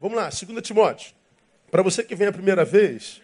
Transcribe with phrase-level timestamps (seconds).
[0.00, 1.12] Vamos lá, 2 Timóteo.
[1.72, 3.20] Para você que vem a primeira vez,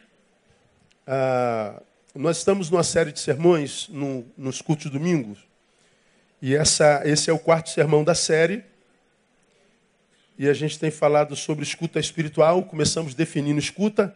[1.06, 1.80] ah,
[2.12, 5.38] nós estamos numa série de sermões no, nos cultos domingos.
[6.42, 8.64] E essa, esse é o quarto sermão da série.
[10.36, 12.64] E a gente tem falado sobre escuta espiritual.
[12.64, 14.12] Começamos definindo escuta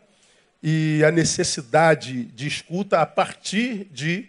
[0.61, 4.29] e a necessidade de escuta a partir de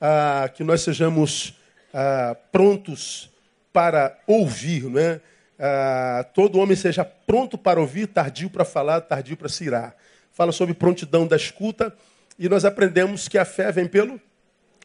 [0.00, 1.52] ah, que nós sejamos
[1.92, 3.28] ah, prontos
[3.70, 5.20] para ouvir, não é?
[5.58, 9.96] Ah, todo homem seja pronto para ouvir, tardio para falar, tardio para se irar.
[10.32, 11.94] Fala sobre prontidão da escuta
[12.38, 14.20] e nós aprendemos que a fé vem pelo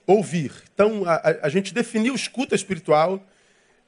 [0.07, 0.53] ouvir.
[0.73, 3.21] Então, a, a gente definiu escuta espiritual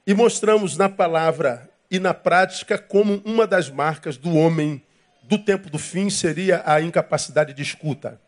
[0.05, 4.81] e mostramos na palavra e na prática como uma das marcas do homem
[5.23, 8.19] do tempo do fim seria a incapacidade de escuta.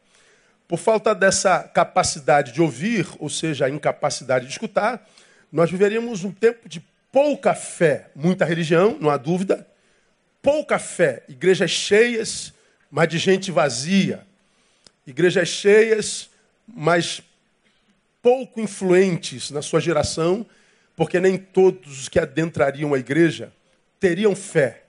[0.67, 5.05] Por falta dessa capacidade de ouvir, ou seja, a incapacidade de escutar,
[5.51, 6.83] nós viveríamos um tempo de
[7.15, 9.65] pouca fé, muita religião, não há dúvida,
[10.41, 12.53] pouca fé, igrejas cheias,
[12.91, 14.27] mas de gente vazia,
[15.07, 16.29] igrejas cheias,
[16.67, 17.21] mas
[18.21, 20.45] pouco influentes na sua geração,
[20.93, 23.49] porque nem todos os que adentrariam a igreja
[23.97, 24.83] teriam fé.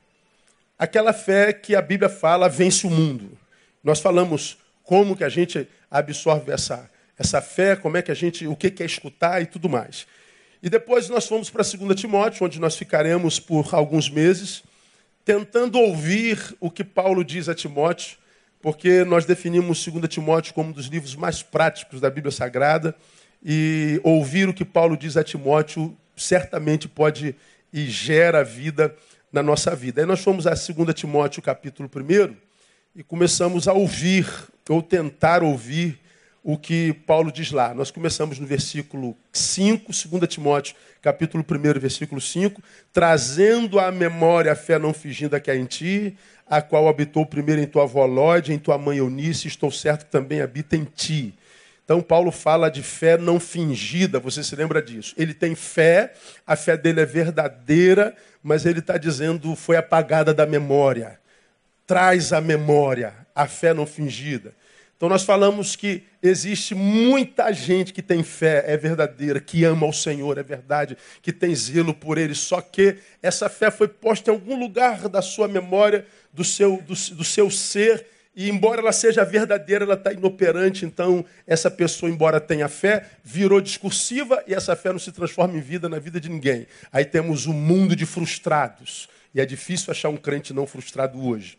[0.76, 3.38] Aquela fé que a Bíblia fala vence o mundo.
[3.84, 8.48] Nós falamos como que a gente absorve essa, essa fé, como é que a gente,
[8.48, 10.08] o que é escutar e tudo mais.
[10.62, 14.62] E depois nós fomos para 2 Timóteo, onde nós ficaremos por alguns meses,
[15.24, 18.16] tentando ouvir o que Paulo diz a Timóteo,
[18.60, 22.94] porque nós definimos 2 Timóteo como um dos livros mais práticos da Bíblia Sagrada,
[23.44, 27.36] e ouvir o que Paulo diz a Timóteo certamente pode
[27.72, 28.94] e gera vida
[29.30, 30.00] na nossa vida.
[30.00, 32.34] Aí nós fomos a 2 Timóteo, capítulo 1,
[32.94, 34.26] e começamos a ouvir,
[34.68, 36.00] ou tentar ouvir,
[36.48, 37.74] o que Paulo diz lá.
[37.74, 44.54] Nós começamos no versículo 5, 2 Timóteo, capítulo 1, versículo 5, trazendo à memória a
[44.54, 46.16] fé não finginda que há em ti,
[46.46, 50.12] a qual habitou primeiro em tua avó Lóide, em tua mãe Eunice, estou certo que
[50.12, 51.34] também habita em ti.
[51.84, 55.16] Então, Paulo fala de fé não fingida, você se lembra disso.
[55.18, 56.12] Ele tem fé,
[56.46, 61.18] a fé dele é verdadeira, mas ele está dizendo foi apagada da memória.
[61.88, 64.54] Traz a memória, a fé não fingida.
[64.96, 69.92] Então, nós falamos que existe muita gente que tem fé, é verdadeira, que ama o
[69.92, 74.34] Senhor, é verdade, que tem zelo por Ele, só que essa fé foi posta em
[74.34, 79.24] algum lugar da sua memória, do seu, do, do seu ser, e embora ela seja
[79.24, 80.84] verdadeira, ela está inoperante.
[80.84, 85.60] Então, essa pessoa, embora tenha fé, virou discursiva e essa fé não se transforma em
[85.62, 86.66] vida na vida de ninguém.
[86.92, 89.08] Aí temos um mundo de frustrados.
[89.34, 91.56] E é difícil achar um crente não frustrado hoje.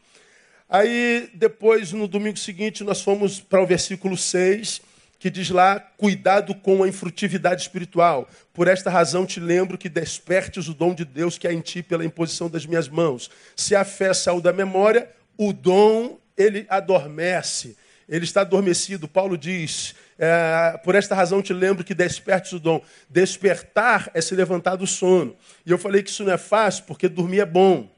[0.70, 4.82] Aí, depois, no domingo seguinte, nós fomos para o versículo 6,
[5.18, 8.30] que diz lá: Cuidado com a infrutividade espiritual.
[8.54, 11.82] Por esta razão te lembro que despertes o dom de Deus que há em ti
[11.82, 13.30] pela imposição das minhas mãos.
[13.56, 19.08] Se a fé saiu da memória, o dom ele adormece, ele está adormecido.
[19.08, 22.82] Paulo diz: é, por esta razão te lembro que despertes o dom.
[23.10, 25.36] Despertar é se levantar do sono.
[25.66, 27.90] E eu falei que isso não é fácil, porque dormir é bom,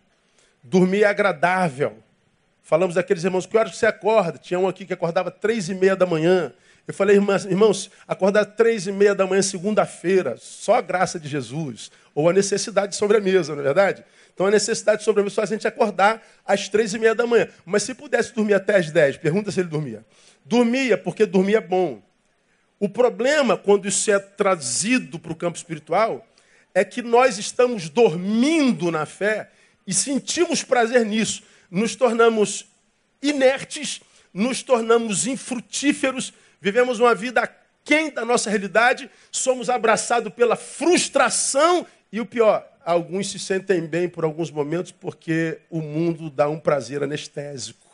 [0.63, 1.97] dormir é agradável.
[2.69, 4.37] Falamos daqueles irmãos, que horas você acorda?
[4.37, 6.53] Tinha um aqui que acordava três e meia da manhã.
[6.87, 11.89] Eu falei, irmãos, acordar três e meia da manhã, segunda-feira, só a graça de Jesus,
[12.13, 14.05] ou a necessidade sobre a mesa, não é verdade?
[14.31, 17.25] Então a necessidade sobre a mesa faz a gente acordar às três e meia da
[17.25, 17.47] manhã.
[17.65, 20.05] Mas se pudesse dormir até às dez, pergunta se ele dormia.
[20.45, 22.03] Dormia, porque dormir é bom.
[22.79, 26.23] O problema, quando isso é trazido para o campo espiritual,
[26.71, 29.49] é que nós estamos dormindo na fé
[29.87, 32.65] e sentimos prazer nisso nos tornamos
[33.21, 34.01] inertes,
[34.33, 42.19] nos tornamos infrutíferos, vivemos uma vida aquém da nossa realidade, somos abraçados pela frustração e
[42.21, 47.03] o pior, alguns se sentem bem por alguns momentos porque o mundo dá um prazer
[47.03, 47.87] anestésico.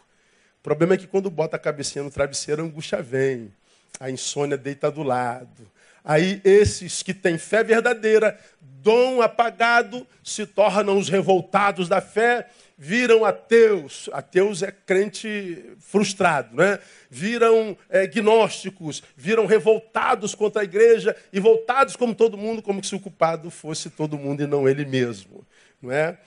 [0.59, 3.53] O problema é que quando bota a cabecinha no travesseiro, a angústia vem,
[3.99, 5.69] a insônia deita do lado.
[6.03, 12.47] Aí esses que têm fé verdadeira, dom apagado, se tornam os revoltados da fé
[12.77, 16.79] viram ateus, ateus é crente frustrado, né?
[17.09, 22.93] viram é, gnósticos, viram revoltados contra a igreja e voltados como todo mundo, como se
[22.93, 25.45] o culpado fosse todo mundo e não ele mesmo.
[25.81, 26.17] Não é?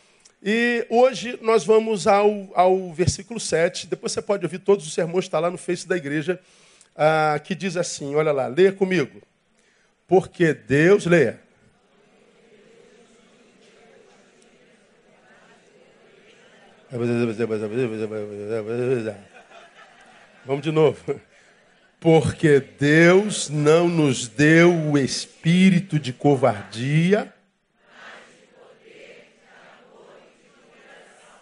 [0.43, 5.25] E hoje nós vamos ao, ao versículo 7, depois você pode ouvir todos os sermões,
[5.25, 6.41] está lá no Face da igreja,
[6.99, 9.23] ah, que diz assim, olha lá, leia comigo.
[10.07, 11.41] Porque Deus, leia
[20.45, 21.21] Vamos de novo.
[22.01, 27.33] Porque Deus não nos deu o espírito de covardia.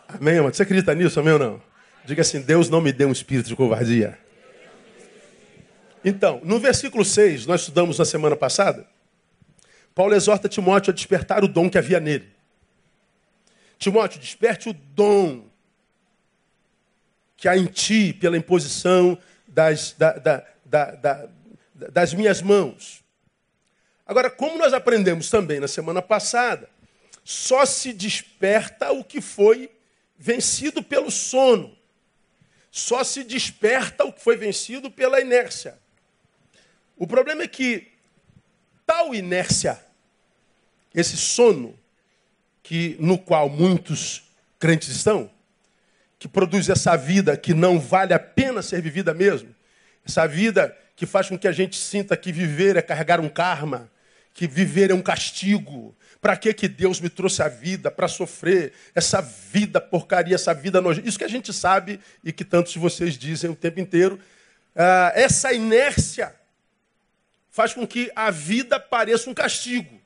[0.09, 0.55] Amém, amado?
[0.55, 1.63] Você acredita nisso, amém ou não?
[2.05, 4.19] Diga assim: Deus não me deu um espírito de covardia.
[6.09, 8.87] Então, no versículo 6, nós estudamos na semana passada,
[9.93, 12.33] Paulo exorta Timóteo a despertar o dom que havia nele.
[13.77, 15.45] Timóteo, desperte o dom
[17.37, 19.19] que há em ti pela imposição
[19.49, 21.29] das, da, da, da,
[21.75, 23.03] das minhas mãos.
[24.07, 26.71] Agora, como nós aprendemos também na semana passada,
[27.25, 29.73] só se desperta o que foi
[30.17, 31.77] vencido pelo sono.
[32.71, 35.85] Só se desperta o que foi vencido pela inércia.
[36.97, 37.89] O problema é que
[38.87, 39.79] tal inércia,
[40.95, 41.79] esse sono,
[42.63, 44.25] que no qual muitos
[44.59, 45.31] crentes estão,
[46.19, 49.55] que produz essa vida que não vale a pena ser vivida mesmo,
[50.07, 53.91] essa vida que faz com que a gente sinta que viver é carregar um karma,
[54.33, 55.95] que viver é um castigo.
[56.21, 60.81] Para que que Deus me trouxe a vida para sofrer essa vida porcaria, essa vida
[60.81, 61.07] nojenta?
[61.09, 64.19] Isso que a gente sabe e que tantos de vocês dizem o tempo inteiro.
[64.75, 66.35] Ah, essa inércia
[67.57, 69.99] faz com que a vida pareça um castigo.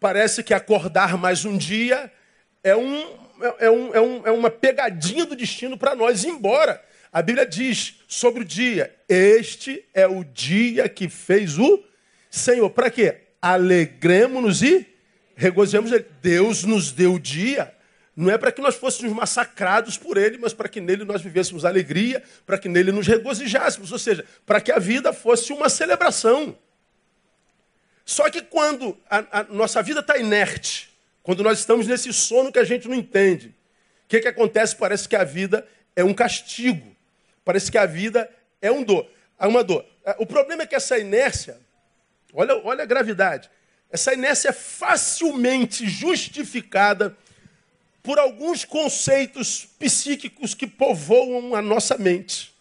[0.00, 2.10] Parece que acordar mais um dia
[2.64, 3.04] é, um,
[3.60, 7.96] é, um, é, um, é uma pegadinha do destino para nós, embora a Bíblia diz
[8.08, 11.84] sobre o dia: Este é o dia que fez o
[12.30, 12.70] Senhor.
[12.70, 13.16] Para quê?
[13.42, 14.86] Alegremos-nos e
[15.36, 15.90] regozijemos.
[16.22, 17.74] Deus nos deu o dia
[18.20, 21.64] não é para que nós fôssemos massacrados por ele, mas para que nele nós vivêssemos
[21.64, 26.58] alegria, para que nele nos regozijássemos, ou seja, para que a vida fosse uma celebração.
[28.04, 30.92] Só que quando a, a nossa vida está inerte,
[31.22, 33.54] quando nós estamos nesse sono que a gente não entende,
[34.04, 34.74] o que, que acontece?
[34.74, 35.64] Parece que a vida
[35.94, 36.96] é um castigo,
[37.44, 38.28] parece que a vida
[38.60, 39.86] é um dor, é uma dor.
[40.18, 41.56] O problema é que essa inércia,
[42.32, 43.48] olha, olha a gravidade,
[43.92, 47.16] essa inércia é facilmente justificada
[48.02, 52.52] por alguns conceitos psíquicos que povoam a nossa mente.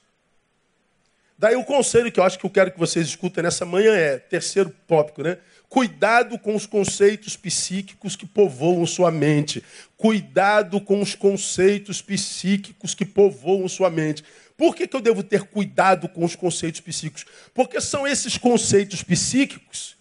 [1.37, 4.17] Daí o conselho que eu acho que eu quero que vocês escutem nessa manhã é,
[4.17, 5.37] terceiro tópico, né?
[5.69, 9.63] Cuidado com os conceitos psíquicos que povoam sua mente.
[9.95, 14.23] Cuidado com os conceitos psíquicos que povoam sua mente.
[14.55, 17.25] Por que, que eu devo ter cuidado com os conceitos psíquicos?
[17.53, 19.95] Porque são esses conceitos psíquicos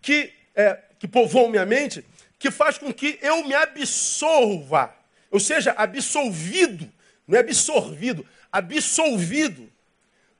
[0.00, 2.02] que, é, que povoam minha mente
[2.42, 4.92] que faz com que eu me absolva,
[5.30, 6.90] ou seja, absolvido,
[7.24, 9.70] não é absorvido, absolvido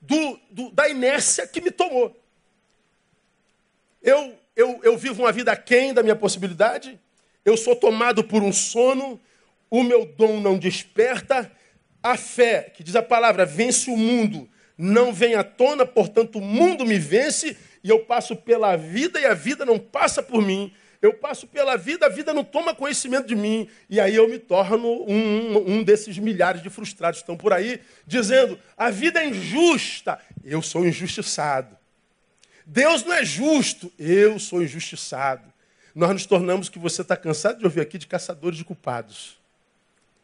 [0.01, 2.21] do, do, da inércia que me tomou.
[4.03, 6.99] Eu, eu, eu vivo uma vida aquém da minha possibilidade,
[7.45, 9.21] eu sou tomado por um sono,
[9.71, 11.53] o meu dom não desperta,
[12.03, 16.43] a fé, que diz a palavra, vence o mundo, não vem à tona, portanto o
[16.43, 20.75] mundo me vence e eu passo pela vida e a vida não passa por mim.
[21.03, 24.39] Eu passo pela vida, a vida não toma conhecimento de mim, e aí eu me
[24.39, 29.27] torno um, um desses milhares de frustrados que estão por aí, dizendo: a vida é
[29.27, 31.77] injusta, eu sou injustiçado.
[32.65, 35.53] Deus não é justo, eu sou injustiçado.
[35.93, 39.37] Nós nos tornamos, que você está cansado de ouvir aqui, de caçadores de culpados.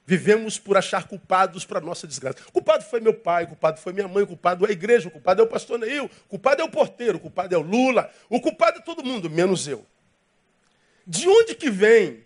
[0.06, 2.38] Vivemos por achar culpados para nossa desgraça.
[2.52, 5.48] Culpado foi meu pai, culpado foi minha mãe, culpado é a igreja, culpado é o
[5.48, 9.28] pastor Neil, culpado é o porteiro, culpado é o Lula, o culpado é todo mundo,
[9.28, 9.84] menos eu.
[11.10, 12.22] De onde que vem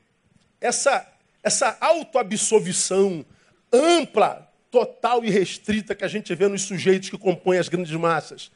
[0.61, 1.09] essa,
[1.41, 3.25] essa autoabsorvição
[3.73, 8.51] ampla, total e restrita que a gente vê nos sujeitos que compõem as grandes massas?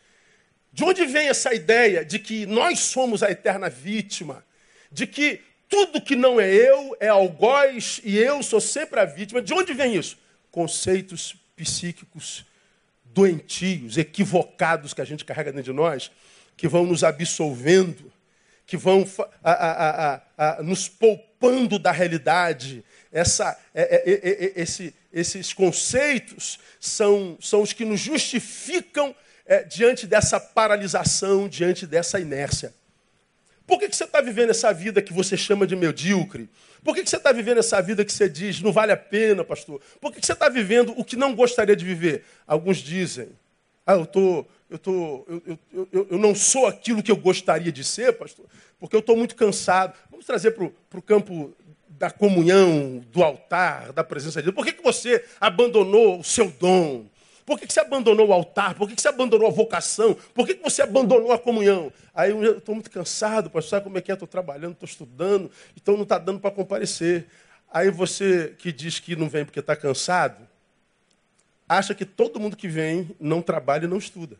[0.72, 4.44] De onde vem essa ideia de que nós somos a eterna vítima?
[4.90, 9.40] De que tudo que não é eu é algoz e eu sou sempre a vítima?
[9.40, 10.18] De onde vem isso?
[10.50, 12.44] Conceitos psíquicos
[13.04, 16.10] doentios, equivocados que a gente carrega dentro de nós,
[16.56, 18.12] que vão nos absolvendo
[18.66, 19.06] que vão
[19.42, 22.84] a, a, a, nos poupando da realidade.
[23.12, 29.14] Essa, é, é, é, esse, esses conceitos são, são os que nos justificam
[29.46, 32.74] é, diante dessa paralisação, diante dessa inércia.
[33.66, 36.48] Por que, que você está vivendo essa vida que você chama de medíocre?
[36.84, 39.44] Por que, que você está vivendo essa vida que você diz não vale a pena,
[39.44, 39.80] pastor?
[40.00, 42.24] Por que, que você está vivendo o que não gostaria de viver?
[42.46, 43.28] Alguns dizem,
[43.84, 45.58] ah, eu estou eu, tô, eu,
[45.92, 48.46] eu, eu, não sou aquilo que eu gostaria de ser, pastor,
[48.78, 49.94] porque eu estou muito cansado.
[50.10, 51.54] Vamos trazer para o campo
[51.88, 54.54] da comunhão, do altar, da presença de Deus.
[54.54, 57.06] Por que, que você abandonou o seu dom?
[57.46, 58.74] Por que, que você abandonou o altar?
[58.74, 60.14] Por que, que você abandonou a vocação?
[60.34, 61.92] Por que, que você abandonou a comunhão?
[62.12, 64.14] Aí eu estou muito cansado, pastor, sabe como é que é?
[64.14, 67.28] Estou trabalhando, estou estudando, então não está dando para comparecer.
[67.72, 70.46] Aí você que diz que não vem porque está cansado,
[71.68, 74.36] acha que todo mundo que vem não trabalha e não estuda.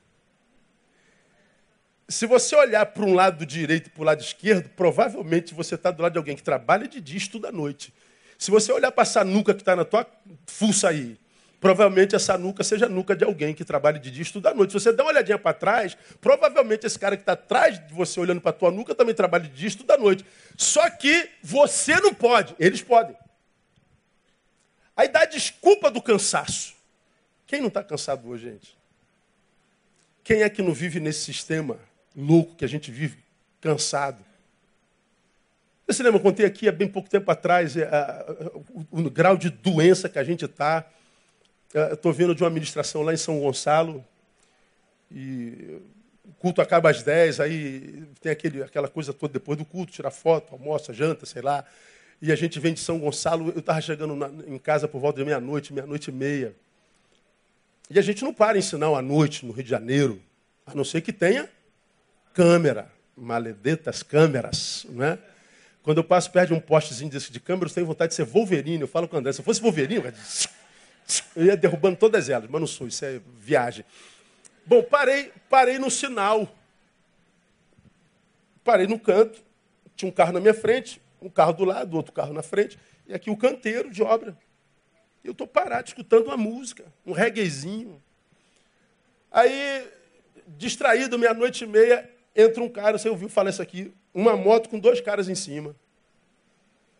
[2.09, 5.91] Se você olhar para um lado direito e para o lado esquerdo, provavelmente você está
[5.91, 7.93] do lado de alguém que trabalha de dia e estuda à noite.
[8.39, 10.07] Se você olhar para essa nuca que está na tua
[10.47, 11.19] fuça aí,
[11.61, 14.55] provavelmente essa nuca seja a nuca de alguém que trabalha de dia e estuda à
[14.55, 14.71] noite.
[14.71, 18.21] Se você der uma olhadinha para trás, provavelmente esse cara que está atrás de você
[18.21, 20.25] olhando para a tua nuca também trabalha de dia e estuda à noite.
[20.57, 23.17] Só que você não pode, eles podem.
[24.97, 26.77] Aí dá desculpa do cansaço.
[27.49, 28.79] Quem não está cansado hoje, gente?
[30.23, 31.79] Quem é que não vive nesse sistema
[32.17, 33.19] louco que a gente vive,
[33.61, 34.25] cansado?
[35.87, 37.89] Você lembra, eu contei aqui há bem pouco tempo atrás é,
[38.53, 40.85] o, o, grau de doença que a gente está.
[41.73, 44.05] É, Estou vendo de uma administração lá em São Gonçalo.
[45.13, 45.79] E
[46.25, 50.11] o culto acaba às 10, aí tem aquele, aquela coisa toda depois do culto, tirar
[50.11, 51.65] foto, almoça, janta, sei lá.
[52.21, 55.21] E a gente vem de São Gonçalo, eu estava chegando na, em casa por volta
[55.21, 56.53] de meia-noite, meia-noite e meia.
[57.89, 60.21] E a gente não para em sinal à noite no Rio de Janeiro,
[60.67, 61.49] a não ser que tenha
[62.37, 65.19] câmera, maledetas câmeras, não é?
[65.83, 68.25] Quando eu passo perto de um postezinho desse de câmera, eu tenho vontade de ser
[68.25, 68.83] Wolverine.
[68.83, 70.12] Eu falo com o André, se eu fosse Wolverine,
[71.35, 73.87] eu ia derrubando todas elas, mas não sou, isso é viagem.
[74.66, 76.55] Bom, parei, parei no sinal.
[78.62, 79.43] Parei no canto,
[79.95, 83.14] tinha um carro na minha frente, um carro do lado, outro carro na frente, e
[83.14, 84.37] aqui o canteiro de obra.
[85.25, 88.02] Eu estou parado escutando uma música, um reguezinho.
[89.33, 89.88] Aí,
[90.49, 94.78] distraído, meia-noite e meia, entra um cara, você ouviu falar isso aqui, uma moto com
[94.78, 95.75] dois caras em cima.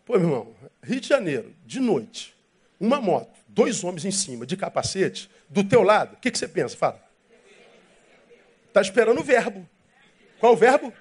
[0.05, 2.35] Pô, meu irmão, Rio de Janeiro, de noite,
[2.81, 6.49] uma moto, dois homens em cima, de capacete, do teu lado, o que, que você
[6.49, 6.77] pensa?
[6.77, 7.05] Fala.
[8.69, 9.69] Está esperando o verbo.
[10.39, 10.93] Qual o verbo?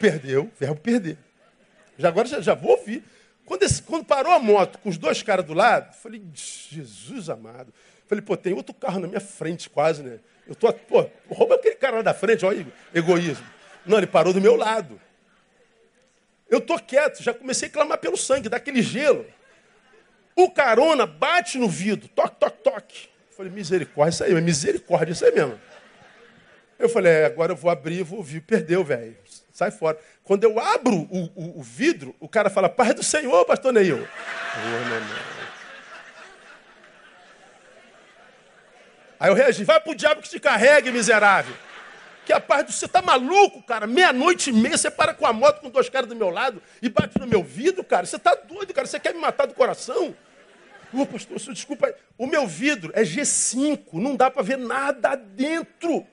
[0.00, 1.16] Perdeu, verbo perder.
[1.96, 3.04] Já agora já, já vou ouvir.
[3.44, 7.72] Quando, esse, quando, parou a moto com os dois caras do lado, falei, Jesus amado.
[8.06, 10.18] Falei, pô, tem outro carro na minha frente quase, né?
[10.46, 13.46] Eu tô, pô, rouba aquele cara lá da frente, olha egoísmo.
[13.84, 15.00] Não, ele parou do meu lado.
[16.48, 19.26] Eu tô quieto, já comecei a clamar pelo sangue, daquele gelo.
[20.36, 23.08] O carona bate no vidro, toque, toque, toque.
[23.36, 25.58] falei, misericórdia, isso aí, misericórdia, isso aí mesmo.
[26.78, 28.40] Eu falei, é, agora eu vou abrir, vou ouvir.
[28.40, 29.16] Perdeu, velho.
[29.52, 29.98] Sai fora.
[30.24, 34.06] Quando eu abro o, o, o, vidro, o cara fala, Pai do Senhor, pastor Neil.
[39.20, 41.54] Aí eu reagi, vai pro diabo que te carregue, miserável.
[42.24, 43.86] Que a paz do você tá maluco, cara?
[43.86, 46.88] Meia-noite e meia, você para com a moto com dois caras do meu lado e
[46.88, 48.06] bate no meu vidro, cara.
[48.06, 48.86] Você tá doido, cara?
[48.86, 50.14] Você quer me matar do coração?
[50.92, 51.94] Ô, oh, pastor, desculpa aí.
[52.16, 56.06] O meu vidro é G5, não dá para ver nada dentro.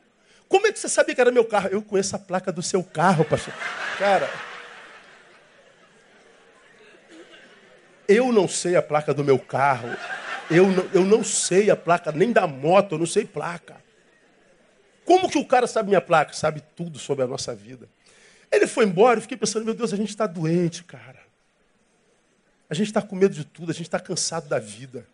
[0.48, 1.70] Como é que você sabia que era meu carro?
[1.70, 3.54] Eu conheço a placa do seu carro, pastor.
[4.00, 4.28] Cara,
[8.08, 9.96] eu não sei a placa do meu carro.
[10.50, 13.76] Eu não, eu não sei a placa nem da moto, eu não sei placa.
[15.10, 16.34] Como que o cara sabe minha placa?
[16.34, 17.90] Sabe tudo sobre a nossa vida.
[18.52, 21.20] Ele foi embora, eu fiquei pensando, meu Deus, a gente está doente, cara.
[22.70, 25.08] A gente está com medo de tudo, a gente está cansado da vida.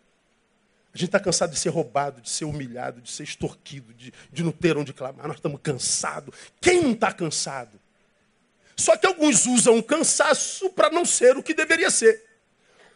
[0.93, 4.43] A gente está cansado de ser roubado, de ser humilhado, de ser extorquido, de, de
[4.43, 5.27] não ter onde clamar.
[5.27, 6.35] Nós estamos cansados.
[6.59, 7.79] Quem não está cansado?
[8.75, 12.21] Só que alguns usam o cansaço para não ser o que deveria ser.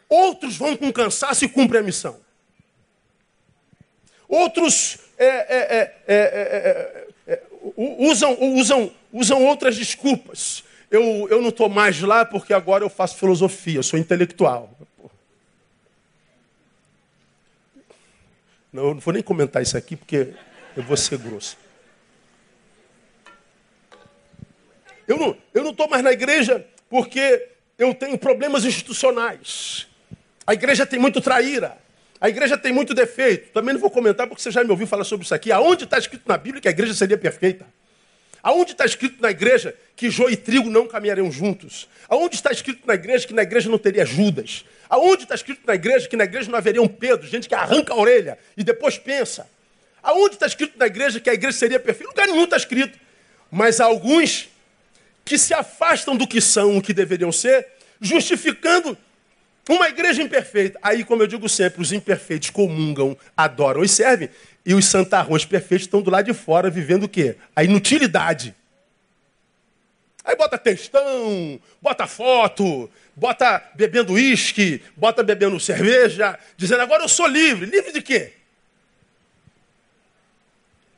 [0.06, 2.20] Outros vão com cansaço e cumprem a missão.
[4.28, 7.42] Outros é, é, é,
[7.76, 10.64] usam, usam, usam outras desculpas.
[10.90, 14.76] Eu, eu não estou mais lá porque agora eu faço filosofia, eu sou intelectual.
[18.72, 20.32] Não, eu não vou nem comentar isso aqui porque
[20.76, 21.56] eu vou ser grosso.
[25.06, 29.88] Eu não eu não estou mais na igreja porque eu tenho problemas institucionais.
[30.46, 31.78] A igreja tem muito traíra.
[32.20, 33.50] A igreja tem muito defeito.
[33.52, 35.50] Também não vou comentar porque você já me ouviu falar sobre isso aqui.
[35.50, 37.66] Aonde está escrito na Bíblia que a igreja seria perfeita?
[38.42, 41.88] Aonde está escrito na igreja que joio e trigo não caminhariam juntos?
[42.08, 44.64] Aonde está escrito na igreja que na igreja não teria Judas?
[44.88, 47.92] Aonde está escrito na igreja que na igreja não haveria um Pedro, gente que arranca
[47.92, 49.48] a orelha e depois pensa?
[50.02, 52.10] Aonde está escrito na igreja que a igreja seria perfeita?
[52.10, 52.98] Lugar nenhum está escrito.
[53.50, 54.48] Mas há alguns
[55.24, 57.66] que se afastam do que são, o que deveriam ser,
[58.00, 58.96] justificando
[59.70, 60.78] uma igreja imperfeita.
[60.82, 64.28] Aí, como eu digo sempre, os imperfeitos comungam, adoram e servem.
[64.66, 67.36] E os santarrões perfeitos estão do lado de fora vivendo o quê?
[67.54, 68.54] A inutilidade.
[70.24, 77.26] Aí bota textão, bota foto, bota bebendo uísque, bota bebendo cerveja, dizendo agora eu sou
[77.26, 77.66] livre.
[77.66, 78.32] Livre de quê?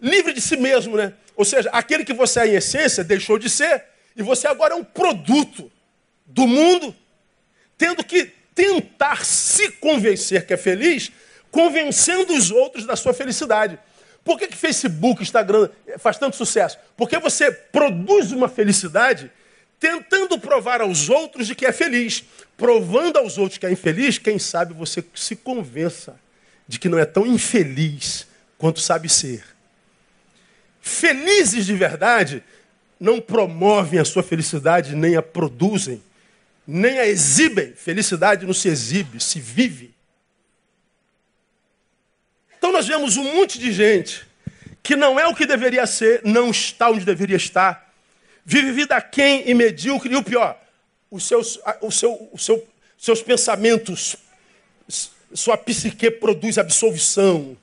[0.00, 1.12] Livre de si mesmo, né?
[1.36, 3.84] Ou seja, aquele que você é em essência deixou de ser
[4.16, 5.70] e você agora é um produto
[6.26, 6.96] do mundo,
[7.76, 11.10] tendo que tentar se convencer que é feliz
[11.52, 13.78] convencendo os outros da sua felicidade.
[14.24, 15.68] Por que, que Facebook, Instagram
[15.98, 16.78] faz tanto sucesso?
[16.96, 19.30] Porque você produz uma felicidade
[19.78, 22.24] tentando provar aos outros de que é feliz.
[22.56, 26.18] Provando aos outros que é infeliz, quem sabe você se convença
[26.66, 29.44] de que não é tão infeliz quanto sabe ser.
[30.80, 32.42] Felizes de verdade
[32.98, 36.00] não promovem a sua felicidade, nem a produzem,
[36.66, 37.72] nem a exibem.
[37.74, 39.94] Felicidade não se exibe, se vive.
[42.56, 44.26] Então nós vemos um monte de gente
[44.82, 47.92] que não é o que deveria ser, não está onde deveria estar,
[48.44, 50.60] vive vida quem e medíocre, e o pior,
[51.10, 52.66] os seus, o seu, o seu,
[52.96, 54.16] seus pensamentos,
[55.34, 57.56] sua psique produz absolvição,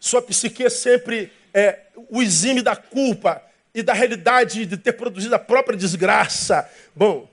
[0.00, 3.40] sua psique sempre é o exime da culpa
[3.72, 6.68] e da realidade de ter produzido a própria desgraça.
[6.94, 7.29] Bom,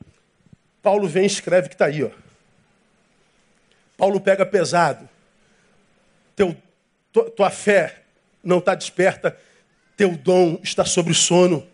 [0.82, 2.04] Paulo vem e escreve que está aí.
[2.04, 2.10] Ó.
[3.98, 5.10] Paulo pega pesado.
[6.36, 6.56] Teu,
[7.36, 8.04] tua, fé
[8.44, 9.36] não está desperta,
[9.96, 11.68] teu dom está sobre o sono.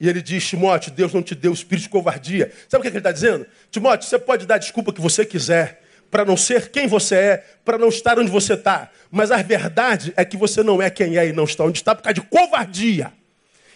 [0.00, 2.52] E ele diz, Timóteo, Deus não te deu espírito de covardia.
[2.68, 3.46] Sabe o que ele está dizendo?
[3.70, 7.78] Timóteo, você pode dar desculpa que você quiser, para não ser quem você é, para
[7.78, 8.90] não estar onde você está.
[9.10, 11.94] Mas a verdade é que você não é quem é e não está onde está
[11.94, 13.12] por causa de covardia.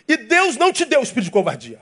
[0.09, 1.79] E Deus não te deu o espírito de covardia.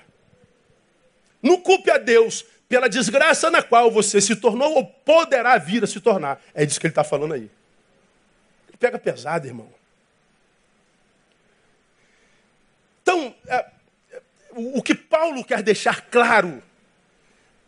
[1.42, 5.86] Não culpe a Deus pela desgraça na qual você se tornou ou poderá vir a
[5.86, 6.40] se tornar.
[6.54, 7.50] É disso que ele está falando aí.
[8.68, 9.68] Ele pega pesado, irmão.
[13.02, 13.66] Então, é,
[14.54, 16.62] o que Paulo quer deixar claro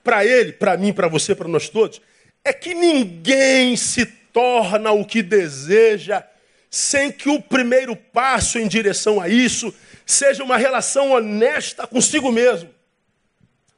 [0.04, 2.00] para ele, para mim, para você, para nós todos,
[2.44, 6.24] é que ninguém se torna o que deseja
[6.70, 9.74] sem que o primeiro passo em direção a isso
[10.06, 12.72] seja uma relação honesta consigo mesmo.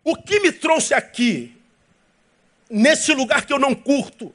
[0.04, 1.56] O que me trouxe aqui,
[2.68, 4.34] nesse lugar que eu não curto,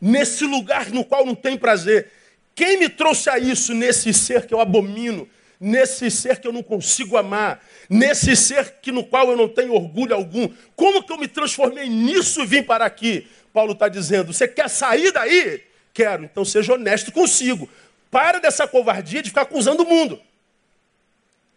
[0.00, 2.10] nesse lugar no qual não tenho prazer?
[2.54, 5.28] Quem me trouxe a isso, nesse ser que eu abomino,
[5.60, 9.74] nesse ser que eu não consigo amar, nesse ser que no qual eu não tenho
[9.74, 10.48] orgulho algum.
[10.74, 13.28] Como que eu me transformei nisso e vim para aqui?
[13.52, 15.62] Paulo está dizendo: você quer sair daí?
[15.92, 17.68] Quero, então seja honesto consigo.
[18.10, 20.20] Para dessa covardia de ficar acusando o mundo.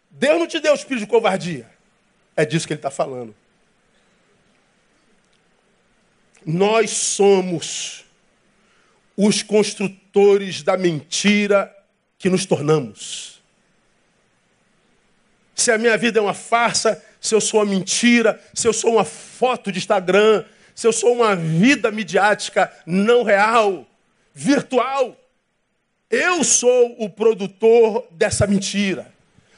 [0.09, 1.69] Deus não te deu o espírito de covardia.
[2.35, 3.35] É disso que ele está falando.
[6.45, 8.05] Nós somos
[9.15, 11.75] os construtores da mentira
[12.17, 13.31] que nos tornamos
[15.61, 18.93] se a minha vida é uma farsa, se eu sou uma mentira, se eu sou
[18.93, 23.85] uma foto de Instagram, se eu sou uma vida midiática não real,
[24.33, 25.15] virtual.
[26.09, 29.13] Eu sou o produtor dessa mentira.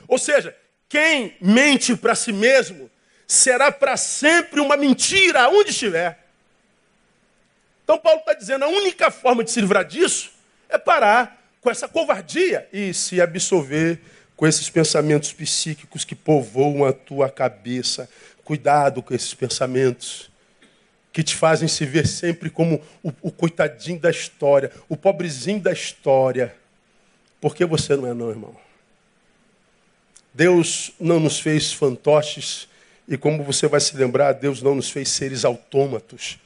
[0.08, 0.56] Ou seja,
[0.94, 2.88] quem mente para si mesmo
[3.28, 6.20] será para sempre uma mentira, onde estiver.
[7.84, 10.30] Então, Paulo está dizendo: a única forma de se livrar disso
[10.70, 14.00] é parar com essa covardia e se absolver
[14.36, 18.08] com esses pensamentos psíquicos que povoam a tua cabeça.
[18.44, 20.30] Cuidado com esses pensamentos
[21.12, 25.72] que te fazem se ver sempre como o, o coitadinho da história, o pobrezinho da
[25.72, 26.56] história.
[27.42, 28.56] Porque você não é, não, irmão.
[30.34, 32.68] Deus não nos fez fantoches,
[33.08, 36.38] e como você vai se lembrar, Deus não nos fez seres autômatos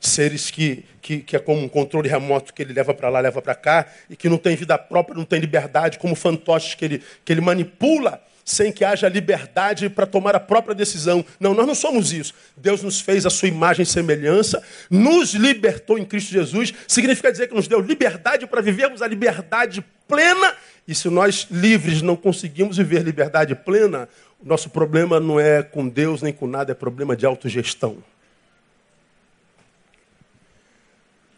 [0.00, 3.42] seres que, que, que, é como um controle remoto que ele leva para lá, leva
[3.42, 7.02] para cá, e que não tem vida própria, não tem liberdade, como fantoches que ele,
[7.24, 11.24] que ele manipula sem que haja liberdade para tomar a própria decisão.
[11.38, 12.34] Não, nós não somos isso.
[12.56, 17.48] Deus nos fez a sua imagem e semelhança, nos libertou em Cristo Jesus, significa dizer
[17.48, 20.56] que nos deu liberdade para vivermos a liberdade plena,
[20.90, 24.08] e se nós livres não conseguimos viver liberdade plena,
[24.40, 28.02] o nosso problema não é com Deus nem com nada, é problema de autogestão.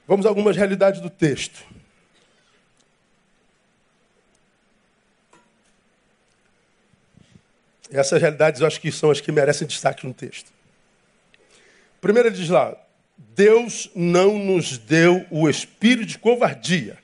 [0.08, 1.62] Vamos a algumas realidades do texto.
[7.90, 10.50] Essas realidades eu acho que são as que merecem destaque no texto.
[12.00, 12.74] Primeiro ele diz lá:
[13.18, 17.01] Deus não nos deu o espírito de covardia,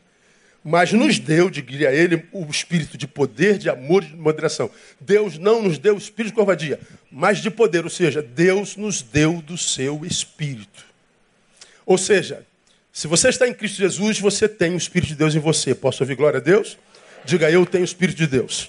[0.64, 4.70] mas nos deu, diria ele, o espírito de poder, de amor e de moderação.
[5.00, 9.00] Deus não nos deu o espírito de covardia, mas de poder, ou seja, Deus nos
[9.00, 10.84] deu do seu espírito.
[11.86, 12.46] Ou seja,
[12.92, 15.72] se você está em Cristo Jesus, você tem o Espírito de Deus em você.
[15.72, 16.76] Posso ouvir glória a Deus?
[17.24, 18.68] Diga, eu tenho o Espírito de Deus.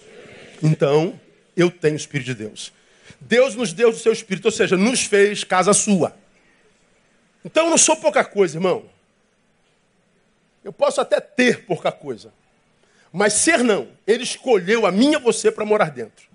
[0.62, 1.20] Então,
[1.58, 2.72] eu tenho o Espírito de Deus.
[3.20, 6.16] Deus nos deu o seu Espírito, ou seja, nos fez casa sua.
[7.44, 8.86] Então, eu não sou pouca coisa, irmão.
[10.70, 12.32] Eu posso até ter pouca coisa.
[13.12, 13.88] Mas ser não.
[14.06, 16.28] Ele escolheu a minha você para morar dentro.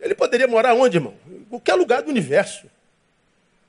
[0.00, 1.14] Ele poderia morar onde, irmão?
[1.30, 2.66] Em qualquer lugar do universo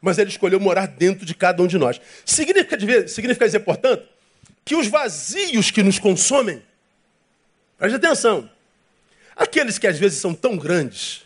[0.02, 2.00] mas ele escolheu morar dentro de cada um de nós.
[2.26, 4.08] Significa significa dizer, portanto,
[4.64, 6.62] que os vazios que nos consomem,
[7.78, 8.50] preste atenção,
[9.36, 11.24] aqueles que às vezes são tão grandes,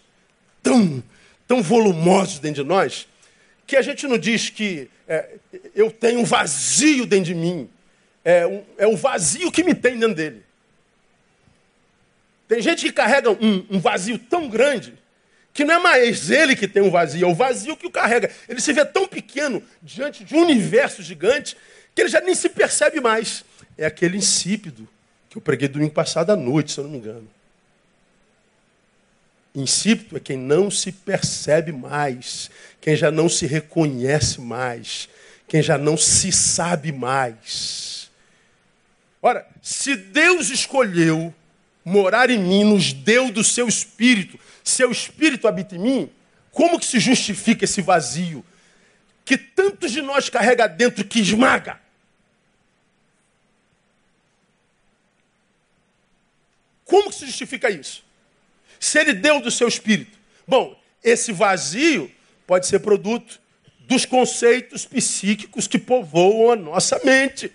[0.62, 1.04] tão,
[1.48, 3.08] tão volumosos dentro de nós,
[3.68, 5.36] que a gente não diz que é,
[5.76, 7.70] eu tenho um vazio dentro de mim.
[8.24, 10.44] É, um, é o vazio que me tem dentro dele.
[12.48, 14.94] Tem gente que carrega um, um vazio tão grande
[15.54, 18.30] que não é mais ele que tem um vazio, é o vazio que o carrega.
[18.50, 21.56] Ele se vê tão pequeno diante de um universo gigante
[21.94, 23.46] que ele já nem se percebe mais.
[23.78, 24.90] É aquele insípido
[25.30, 27.28] que eu preguei domingo passado à noite, se eu não me engano.
[29.54, 32.50] Insípido é quem não se percebe mais,
[32.82, 35.08] quem já não se reconhece mais,
[35.48, 37.93] quem já não se sabe mais.
[39.26, 41.34] Ora, se Deus escolheu
[41.86, 46.12] morar em mim, nos deu do seu espírito, seu espírito habita em mim,
[46.52, 48.46] como que se justifica esse vazio
[49.24, 51.80] que tantos de nós carrega dentro que esmaga?
[56.84, 58.04] Como que se justifica isso?
[58.78, 60.20] Se ele deu do seu espírito.
[60.46, 62.12] Bom, esse vazio
[62.46, 63.40] pode ser produto
[63.80, 67.50] dos conceitos psíquicos que povoam a nossa mente.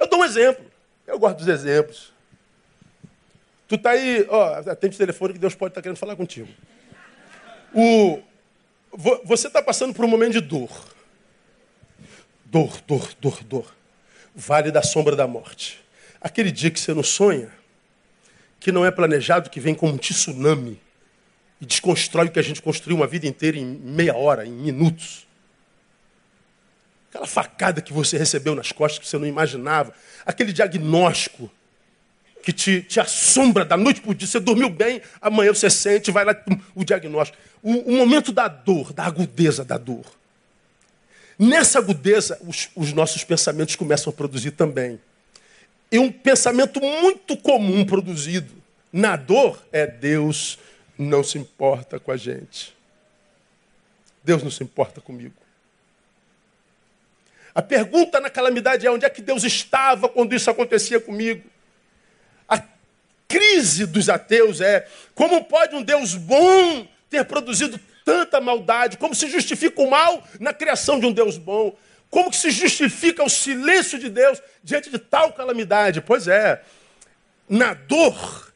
[0.00, 0.64] Eu dou um exemplo.
[1.06, 2.12] Eu gosto dos exemplos.
[3.68, 6.48] Tu tá aí, ó, atende o telefone que Deus pode estar tá querendo falar contigo.
[7.72, 8.20] O,
[9.24, 10.70] você está passando por um momento de dor.
[12.46, 13.76] Dor, dor, dor, dor.
[14.34, 15.80] Vale da sombra da morte.
[16.20, 17.52] Aquele dia que você não sonha,
[18.58, 20.80] que não é planejado, que vem como um tsunami
[21.60, 25.26] e desconstrói o que a gente construiu uma vida inteira em meia hora, em minutos.
[27.10, 29.92] Aquela facada que você recebeu nas costas que você não imaginava,
[30.24, 31.50] aquele diagnóstico
[32.40, 34.28] que te, te assombra da noite para o dia.
[34.28, 36.34] Você dormiu bem, amanhã você sente, vai lá
[36.74, 37.36] o diagnóstico.
[37.62, 40.06] O, o, momento da dor, da agudeza da dor.
[41.36, 45.00] Nessa agudeza, os, os nossos pensamentos começam a produzir também.
[45.90, 48.54] E um pensamento muito comum produzido
[48.92, 50.58] na dor é Deus
[50.96, 52.72] não se importa com a gente.
[54.22, 55.34] Deus não se importa comigo.
[57.54, 61.42] A pergunta na calamidade é onde é que Deus estava quando isso acontecia comigo?
[63.30, 68.98] crise dos ateus é como pode um Deus bom ter produzido tanta maldade?
[68.98, 71.76] Como se justifica o mal na criação de um Deus bom?
[72.10, 76.00] Como que se justifica o silêncio de Deus diante de tal calamidade?
[76.00, 76.60] Pois é,
[77.48, 78.52] na dor,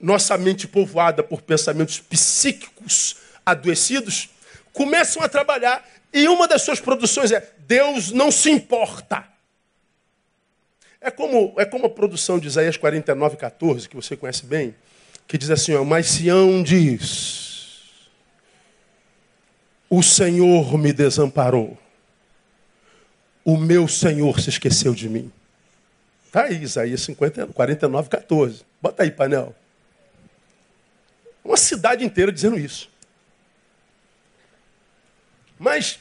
[0.00, 4.30] nossa mente povoada por pensamentos psíquicos adoecidos
[4.72, 9.26] começam a trabalhar e uma das suas produções é Deus não se importa.
[11.00, 14.74] É como, é como a produção de Isaías 49, 14, que você conhece bem,
[15.26, 18.08] que diz assim: ó, Mas Sião diz:
[19.88, 21.78] O Senhor me desamparou,
[23.44, 25.32] o meu Senhor se esqueceu de mim.
[26.26, 28.62] Está aí, Isaías 50, 49, 14.
[28.80, 29.54] Bota aí, painel.
[31.44, 32.91] Uma cidade inteira dizendo isso.
[35.62, 36.00] Mas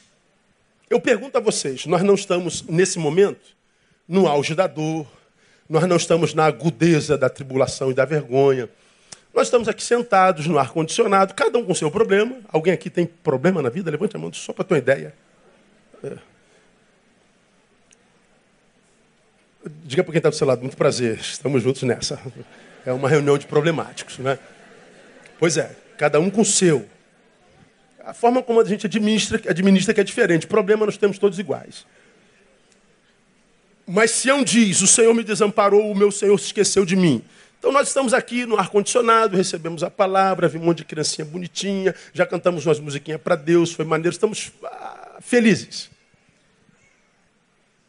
[0.89, 3.55] eu pergunto a vocês: nós não estamos nesse momento
[4.07, 5.05] no auge da dor,
[5.69, 8.67] nós não estamos na agudeza da tribulação e da vergonha.
[9.31, 12.39] Nós estamos aqui sentados no ar-condicionado, cada um com seu problema.
[12.51, 13.91] Alguém aqui tem problema na vida?
[13.91, 15.13] Levante a mão só para ter uma ideia.
[16.03, 16.17] É.
[19.85, 22.19] Diga para quem está do seu lado, muito prazer, estamos juntos nessa.
[22.83, 24.39] É uma reunião de problemáticos, né?
[25.37, 26.89] Pois é, cada um com o seu.
[28.03, 30.47] A forma como a gente administra, administra que é diferente.
[30.47, 31.85] Problema nós temos todos iguais.
[33.85, 37.23] Mas Sião diz: O Senhor me desamparou, o meu Senhor se esqueceu de mim.
[37.59, 41.93] Então nós estamos aqui no ar-condicionado, recebemos a palavra, vi um monte de criancinha bonitinha,
[42.11, 45.91] já cantamos umas musiquinhas para Deus, foi maneiro, estamos ah, felizes.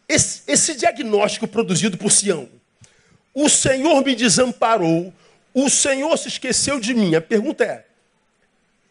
[0.06, 2.50] Esse, esse diagnóstico produzido por Sião,
[3.32, 5.10] o Senhor me desamparou,
[5.54, 7.14] o Senhor se esqueceu de mim.
[7.14, 7.86] A pergunta é: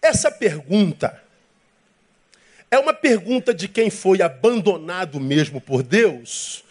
[0.01, 1.21] essa pergunta
[2.69, 6.63] é uma pergunta de quem foi abandonado mesmo por Deus?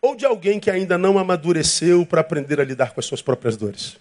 [0.00, 3.56] ou de alguém que ainda não amadureceu para aprender a lidar com as suas próprias
[3.56, 3.96] dores?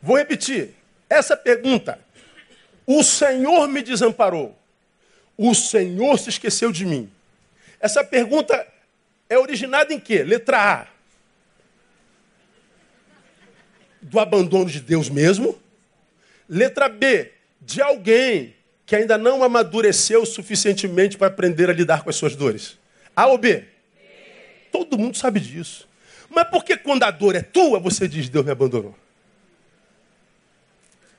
[0.00, 0.74] Vou repetir
[1.08, 1.98] essa pergunta.
[2.86, 4.56] O Senhor me desamparou.
[5.36, 7.10] O Senhor se esqueceu de mim.
[7.80, 8.66] Essa pergunta
[9.28, 10.22] é originada em quê?
[10.22, 10.86] Letra A.
[14.06, 15.58] Do abandono de Deus mesmo.
[16.48, 17.32] Letra B.
[17.60, 22.78] De alguém que ainda não amadureceu suficientemente para aprender a lidar com as suas dores?
[23.14, 23.64] A ou B?
[24.70, 25.88] Todo mundo sabe disso.
[26.30, 28.94] Mas por que quando a dor é tua, você diz Deus me abandonou?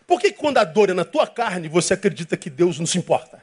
[0.06, 2.98] Por que quando a dor é na tua carne, você acredita que Deus não se
[2.98, 3.42] importa?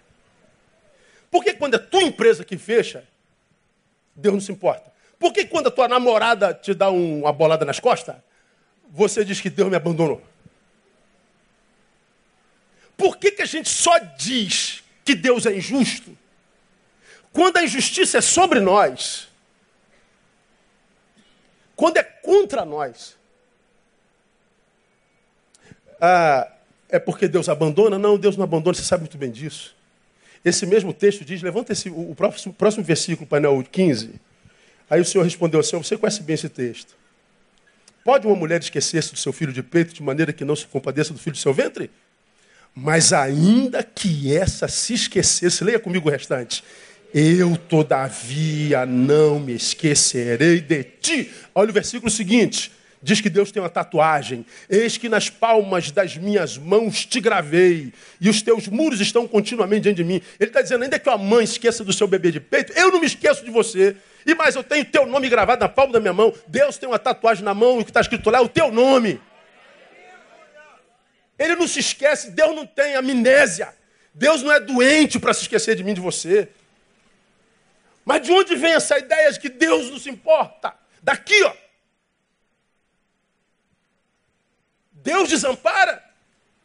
[1.30, 3.04] Por que quando é tua empresa que fecha,
[4.16, 4.90] Deus não se importa?
[5.18, 8.16] Por que quando a tua namorada te dá uma bolada nas costas,
[8.94, 10.22] você diz que Deus me abandonou?
[12.96, 16.16] Por que, que a gente só diz que Deus é injusto
[17.32, 19.26] quando a injustiça é sobre nós?
[21.74, 23.16] Quando é contra nós?
[26.00, 26.52] Ah,
[26.88, 27.98] é porque Deus abandona?
[27.98, 29.74] Não, Deus não abandona, você sabe muito bem disso.
[30.44, 34.14] Esse mesmo texto diz, levanta esse, o próximo, próximo versículo, painel 15.
[34.88, 36.94] Aí o Senhor respondeu assim, você conhece bem esse texto.
[38.04, 41.12] Pode uma mulher esquecer-se do seu filho de peito de maneira que não se compadeça
[41.12, 41.90] do filho do seu ventre?
[42.74, 46.62] Mas ainda que essa se esquecesse, leia comigo o restante.
[47.14, 51.30] Eu, todavia, não me esquecerei de ti.
[51.54, 52.72] Olha o versículo seguinte.
[53.04, 54.46] Diz que Deus tem uma tatuagem.
[54.66, 59.82] Eis que nas palmas das minhas mãos te gravei, e os teus muros estão continuamente
[59.82, 60.22] diante de mim.
[60.40, 62.98] Ele está dizendo, ainda que a mãe esqueça do seu bebê de peito, eu não
[62.98, 63.94] me esqueço de você.
[64.24, 66.32] E mais, eu tenho teu nome gravado na palma da minha mão.
[66.48, 68.72] Deus tem uma tatuagem na mão e o que está escrito lá é o teu
[68.72, 69.20] nome.
[71.38, 73.68] Ele não se esquece, Deus não tem amnésia.
[74.14, 76.48] Deus não é doente para se esquecer de mim, de você.
[78.02, 80.72] Mas de onde vem essa ideia de que Deus não se importa?
[81.02, 81.63] Daqui, ó.
[85.04, 86.02] Deus desampara?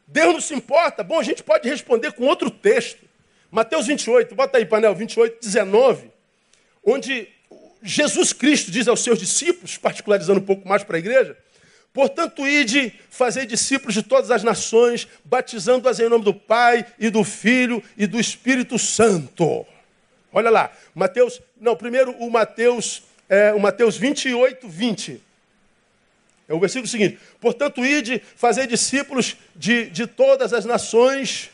[0.08, 1.04] Deus não se importa?
[1.04, 3.08] Bom, a gente pode responder com outro texto.
[3.52, 6.10] Mateus 28, bota aí, panel, 28, 19.
[6.84, 7.28] Onde
[7.84, 11.38] Jesus Cristo diz aos seus discípulos, particularizando um pouco mais para a igreja,
[11.92, 17.24] Portanto, ide fazer discípulos de todas as nações, batizando-as em nome do Pai e do
[17.24, 19.66] Filho e do Espírito Santo.
[20.32, 25.22] Olha lá, Mateus, não, primeiro o Mateus, é, o Mateus 28, 20.
[26.50, 31.52] É o versículo seguinte: Portanto, ide fazer discípulos de, de todas as nações.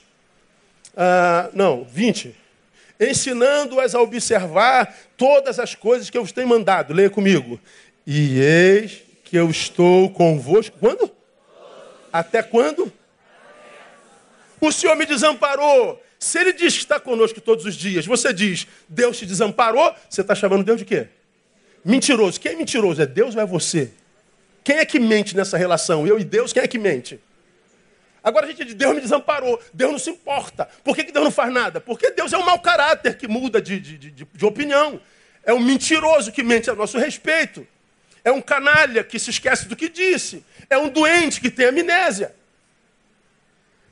[0.95, 2.33] Ah, não, 20.
[2.97, 6.93] Ensinando-as a observar todas as coisas que eu vos tenho mandado.
[6.93, 7.59] Leia comigo.
[8.07, 10.77] E eis que eu estou convosco.
[10.79, 11.11] Quando?
[12.13, 12.91] Até quando?
[14.61, 16.01] O Senhor me desamparou.
[16.17, 20.21] Se Ele diz que está conosco todos os dias, você diz, Deus te desamparou, você
[20.21, 21.07] está chamando Deus de quê?
[21.83, 22.39] Mentiroso.
[22.39, 23.01] Quem é mentiroso?
[23.01, 23.91] É Deus ou é você?
[24.65, 26.07] Quem é que mente nessa relação?
[26.07, 27.19] Eu e Deus, quem é que mente?
[28.23, 30.67] Agora a gente diz, Deus me desamparou, Deus não se importa.
[30.83, 31.79] Por que, que Deus não faz nada?
[31.79, 34.99] Porque Deus é um mau caráter que muda de, de, de, de opinião.
[35.43, 37.65] É um mentiroso que mente a nosso respeito.
[38.23, 40.43] É um canalha que se esquece do que disse.
[40.67, 42.33] É um doente que tem amnésia.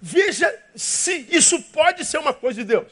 [0.02, 2.92] Veja se isso pode ser uma coisa de Deus.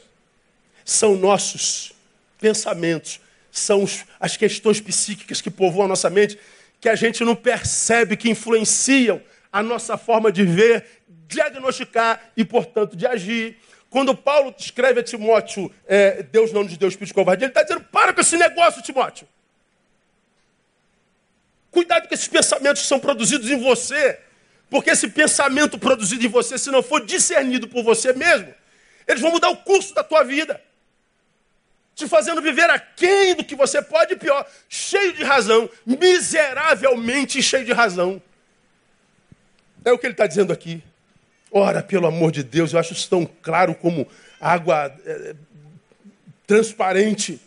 [0.84, 1.92] São nossos
[2.40, 3.84] pensamentos, são
[4.20, 6.38] as questões psíquicas que povoam a nossa mente
[6.82, 10.84] que a gente não percebe que influenciam a nossa forma de ver,
[11.28, 13.56] diagnosticar e, portanto, de agir.
[13.88, 17.62] Quando Paulo escreve a Timóteo, é, Deus não nos deu espírito de covardia, ele está
[17.62, 19.28] dizendo: para com esse negócio, Timóteo.
[21.70, 24.18] Cuidado com esses pensamentos que são produzidos em você,
[24.68, 28.52] porque esse pensamento produzido em você, se não for discernido por você mesmo,
[29.06, 30.60] eles vão mudar o curso da tua vida
[31.94, 37.72] te fazendo viver aquém do que você pode, pior, cheio de razão, miseravelmente cheio de
[37.72, 38.20] razão.
[39.84, 40.82] É o que ele está dizendo aqui.
[41.50, 44.08] Ora, pelo amor de Deus, eu acho isso tão claro como
[44.40, 45.34] água é,
[46.46, 47.38] transparente.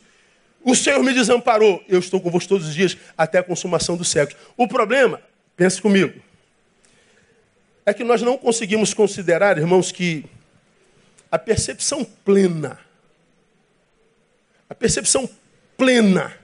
[0.63, 4.39] O Senhor me desamparou, eu estou convosco todos os dias até a consumação dos séculos.
[4.55, 5.21] O problema,
[5.57, 6.21] pense comigo,
[7.85, 10.25] é que nós não conseguimos considerar, irmãos, que
[11.31, 12.84] a percepção plena
[14.75, 15.29] a percepção
[15.77, 16.37] plena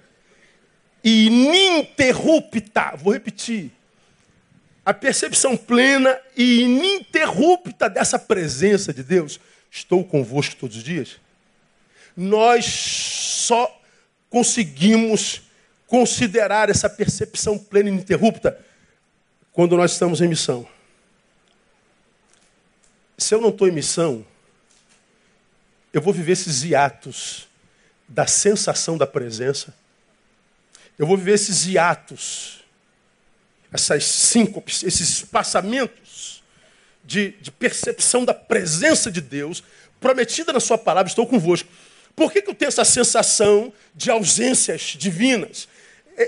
[1.03, 3.71] e ininterrupta, vou repetir,
[4.85, 9.37] a percepção plena e ininterrupta dessa presença de Deus,
[9.69, 11.19] estou convosco todos os dias,
[12.15, 13.81] nós só
[14.29, 15.41] conseguimos
[15.85, 18.57] considerar essa percepção plena e ininterrupta
[19.51, 20.65] quando nós estamos em missão.
[23.17, 24.25] Se eu não estou em missão,
[25.91, 27.50] eu vou viver esses hiatos
[28.11, 29.73] da sensação da presença.
[30.99, 32.63] Eu vou viver esses hiatos,
[33.71, 36.43] essas síncopes, esses espaçamentos
[37.03, 39.63] de, de percepção da presença de Deus,
[39.99, 41.69] prometida na Sua palavra, estou convosco.
[42.15, 45.67] Por que, que eu tenho essa sensação de ausências divinas?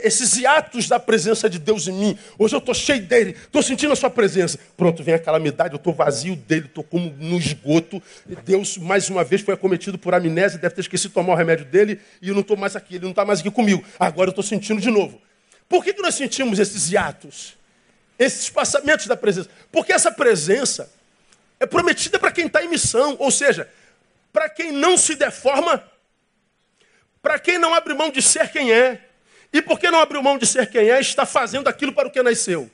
[0.04, 2.20] Esses hiatos da presença de Deus em mim.
[2.38, 4.58] Hoje eu estou cheio dele, estou sentindo a sua presença.
[4.76, 8.02] Pronto, vem a calamidade, eu estou vazio dele, estou como no esgoto.
[8.44, 11.66] Deus, mais uma vez, foi acometido por amnésia, deve ter esquecido de tomar o remédio
[11.66, 13.84] dele e eu não estou mais aqui, ele não está mais aqui comigo.
[14.00, 15.22] Agora eu estou sentindo de novo.
[15.68, 17.56] Por que, que nós sentimos esses hiatos?
[18.18, 19.50] Esses passamentos da presença?
[19.72, 20.92] Porque essa presença
[21.60, 23.70] é prometida para quem está em missão, ou seja,
[24.32, 25.84] para quem não se deforma,
[27.22, 29.00] para quem não abre mão de ser quem é.
[29.54, 32.22] E porque não abriu mão de ser quem é, está fazendo aquilo para o que
[32.24, 32.70] nasceu.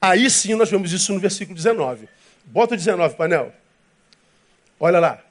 [0.00, 2.08] Aí sim nós vemos isso no versículo 19.
[2.44, 3.54] Bota o 19, painel.
[4.80, 5.22] Olha lá.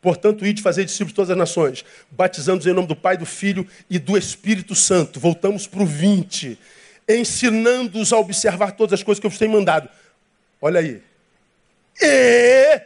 [0.00, 3.66] Portanto, ide fazer discípulos de todas as nações, batizando-os em nome do Pai, do Filho
[3.90, 5.18] e do Espírito Santo.
[5.18, 6.56] Voltamos para o 20.
[7.08, 9.88] Ensinando-os a observar todas as coisas que eu vos tenho mandado.
[10.62, 11.02] Olha aí.
[12.00, 12.80] E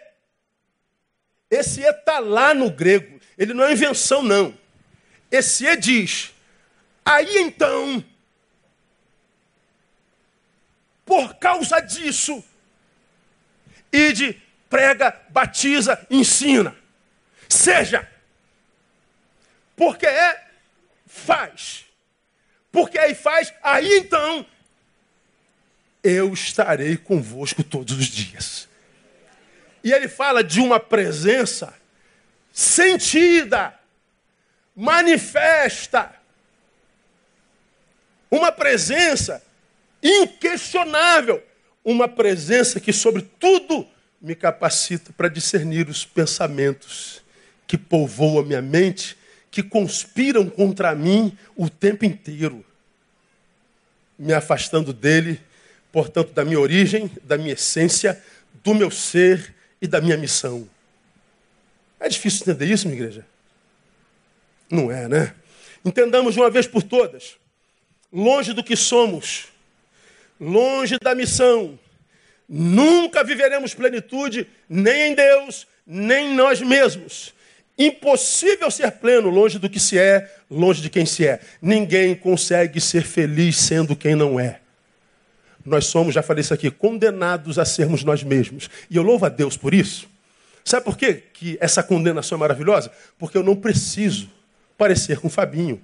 [1.51, 3.21] esse E está lá no grego.
[3.37, 4.55] Ele não é invenção, não.
[5.33, 6.35] Esse E diz:
[7.03, 8.05] aí então,
[11.07, 12.45] por causa disso,
[13.91, 16.77] ide, prega, batiza, ensina.
[17.49, 18.07] Seja.
[19.75, 20.47] Porque é,
[21.07, 21.87] faz.
[22.71, 24.47] Porque aí faz, aí então,
[26.03, 28.69] eu estarei convosco todos os dias.
[29.83, 31.75] E ele fala de uma presença
[32.53, 33.79] sentida,
[34.75, 36.15] manifesta,
[38.31, 39.43] uma presença
[40.03, 41.43] inquestionável,
[41.85, 43.87] uma presença que, sobre tudo,
[44.21, 47.23] me capacita para discernir os pensamentos
[47.67, 49.17] que povoam a minha mente,
[49.51, 52.65] que conspiram contra mim o tempo inteiro,
[54.19, 55.41] me afastando dele,
[55.91, 58.23] portanto, da minha origem, da minha essência,
[58.63, 60.69] do meu ser e da minha missão.
[61.99, 63.27] É difícil entender isso, minha igreja?
[64.73, 65.35] Não é, né?
[65.85, 67.37] Entendamos de uma vez por todas.
[68.11, 69.49] Longe do que somos,
[70.41, 71.79] longe da missão,
[72.49, 77.35] nunca viveremos plenitude, nem em Deus, nem em nós mesmos.
[77.79, 81.41] Impossível ser pleno longe do que se é, longe de quem se é.
[81.61, 84.61] Ninguém consegue ser feliz sendo quem não é.
[85.65, 88.71] Nós somos, já falei isso aqui, condenados a sermos nós mesmos.
[88.91, 90.09] E eu louvo a Deus por isso.
[90.65, 92.91] Sabe por quê que essa condenação é maravilhosa?
[93.19, 94.31] Porque eu não preciso
[94.83, 95.81] parecer com o Fabinho.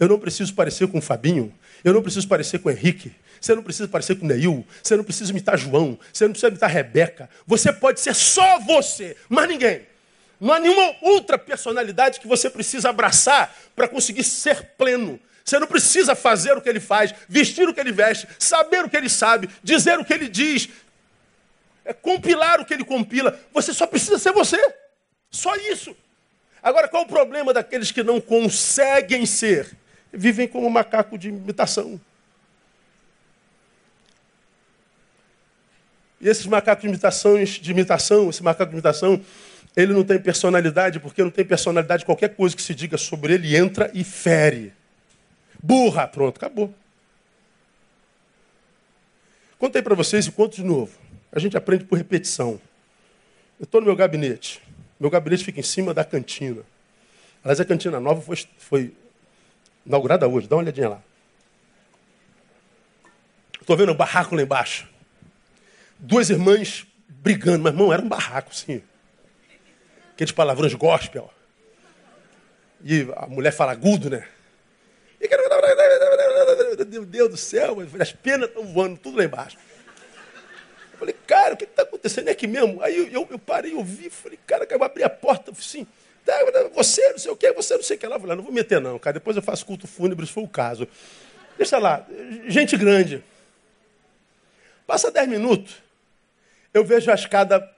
[0.00, 1.52] Eu não preciso parecer com o Fabinho.
[1.84, 3.12] Eu não preciso parecer com o Henrique.
[3.38, 4.66] Você não precisa parecer com o Neil.
[4.82, 5.98] Você não precisa imitar João.
[6.10, 7.28] Você não precisa imitar Rebeca.
[7.46, 9.82] Você pode ser só você, mas ninguém.
[10.40, 15.20] Não há nenhuma outra personalidade que você precisa abraçar para conseguir ser pleno.
[15.44, 18.88] Você não precisa fazer o que ele faz, vestir o que ele veste, saber o
[18.88, 20.70] que ele sabe, dizer o que ele diz,
[21.84, 23.38] é compilar o que ele compila.
[23.52, 24.58] Você só precisa ser você.
[25.30, 25.94] Só isso.
[26.62, 29.76] Agora, qual o problema daqueles que não conseguem ser?
[30.12, 32.00] Vivem como macaco de imitação.
[36.20, 39.20] E esses macacos de imitação, de imitação, esse macaco de imitação,
[39.76, 43.56] ele não tem personalidade, porque não tem personalidade, qualquer coisa que se diga sobre ele
[43.56, 44.72] entra e fere.
[45.62, 46.74] Burra, pronto, acabou.
[49.58, 50.96] Contei para vocês e conto de novo.
[51.30, 52.60] A gente aprende por repetição.
[53.58, 54.62] Eu estou no meu gabinete.
[54.98, 56.62] Meu gabinete fica em cima da cantina.
[57.42, 58.94] Aliás, a cantina nova foi, foi
[59.86, 60.48] inaugurada hoje.
[60.48, 61.02] Dá uma olhadinha lá.
[63.60, 64.88] Estou vendo um barraco lá embaixo.
[65.98, 67.62] Duas irmãs brigando.
[67.62, 68.82] Mas, irmão, era um barraco, sim.
[70.14, 71.32] Aqueles palavrões gospel.
[72.84, 74.26] E a mulher fala agudo, né?
[76.88, 79.56] Meu Deus do céu, as penas estão voando tudo lá embaixo.
[80.98, 82.82] Falei, cara, o que está acontecendo aqui mesmo?
[82.82, 83.28] Aí eu, eu,
[83.64, 85.86] eu vi, falei, cara, eu abri a porta, assim,
[86.24, 86.34] tá,
[86.74, 88.16] você não sei o que, você não sei o que lá.
[88.16, 90.48] Eu falei, não vou meter não, cara, depois eu faço culto fúnebre, se for o
[90.48, 90.88] caso.
[91.56, 92.04] Deixa lá,
[92.48, 93.22] gente grande.
[94.86, 95.76] Passa dez minutos,
[96.74, 97.68] eu vejo a escada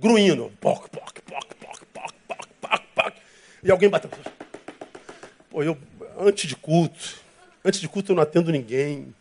[0.00, 0.52] gruindo.
[0.60, 3.14] Poc, poc, poc, poc, poc, poc, poc, poc.
[3.62, 4.10] E alguém bateu.
[5.50, 5.78] Pô, eu,
[6.18, 7.20] antes de culto,
[7.64, 9.14] antes de culto eu não atendo ninguém.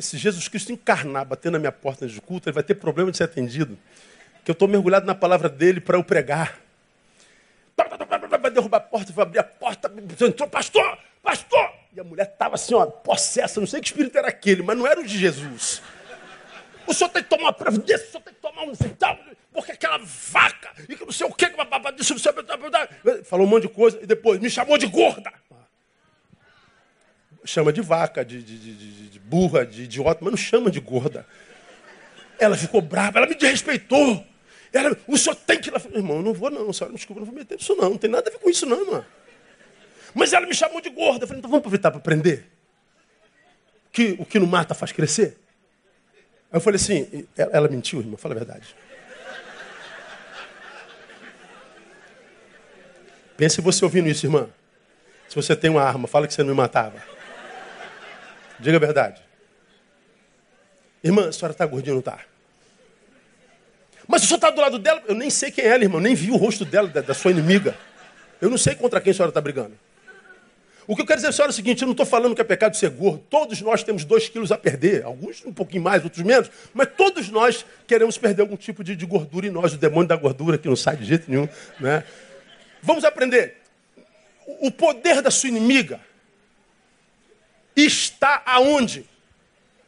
[0.00, 3.16] Se Jesus Cristo encarnar, bater na minha porta de culto, ele vai ter problema de
[3.16, 3.78] ser atendido.
[4.44, 6.58] Que eu estou mergulhado na palavra dele para eu pregar.
[8.40, 9.90] Vai derrubar a porta, vai abrir a porta.
[10.24, 11.70] Entrou, pastor, pastor!
[11.94, 14.86] E a mulher estava assim, ó, possessa, não sei que espírito era aquele, mas não
[14.86, 15.82] era o de Jesus.
[16.86, 19.18] O senhor tem que tomar uma providência, o senhor tem que tomar um tal,
[19.52, 21.46] porque aquela vaca, e que não sei o que,
[21.96, 22.32] disse, não sei,
[23.24, 25.32] falou um monte de coisa, e depois me chamou de gorda.
[27.48, 31.26] Chama de vaca, de, de, de, de burra, de idiota, mas não chama de gorda.
[32.38, 34.22] Ela ficou brava, ela me desrespeitou.
[34.70, 35.80] Ela, o senhor tem que ir lá.
[35.94, 38.32] Irmão, não vou não, senhora, desculpa, não vou meter isso não, não tem nada a
[38.32, 39.02] ver com isso não, irmão.
[40.12, 41.24] Mas ela me chamou de gorda.
[41.24, 42.44] Eu falei, então vamos aproveitar para aprender.
[43.90, 45.38] Que o que não mata faz crescer.
[46.52, 48.76] Aí eu falei assim, ela, ela mentiu, irmão, fala a verdade.
[53.38, 54.50] Pense você ouvindo isso, irmã.
[55.30, 57.16] Se você tem uma arma, fala que você não me matava.
[58.58, 59.22] Diga a verdade.
[61.02, 62.20] Irmã, a senhora está gordinha não está?
[64.06, 66.14] Mas o senhor está do lado dela, eu nem sei quem é ela, irmão, nem
[66.14, 67.76] vi o rosto dela, da, da sua inimiga.
[68.40, 69.78] Eu não sei contra quem a senhora está brigando.
[70.86, 72.44] O que eu quero dizer senhora, é o seguinte: eu não estou falando que é
[72.44, 73.22] pecado ser gordo.
[73.28, 75.04] Todos nós temos dois quilos a perder.
[75.04, 76.50] Alguns um pouquinho mais, outros menos.
[76.72, 79.74] Mas todos nós queremos perder algum tipo de, de gordura em nós.
[79.74, 81.46] O demônio da gordura que não sai de jeito nenhum.
[81.78, 82.02] Né?
[82.82, 83.56] Vamos aprender.
[84.60, 86.00] O poder da sua inimiga
[87.84, 89.06] está aonde?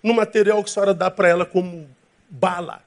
[0.03, 1.89] No material que a senhora dá para ela como
[2.29, 2.83] bala.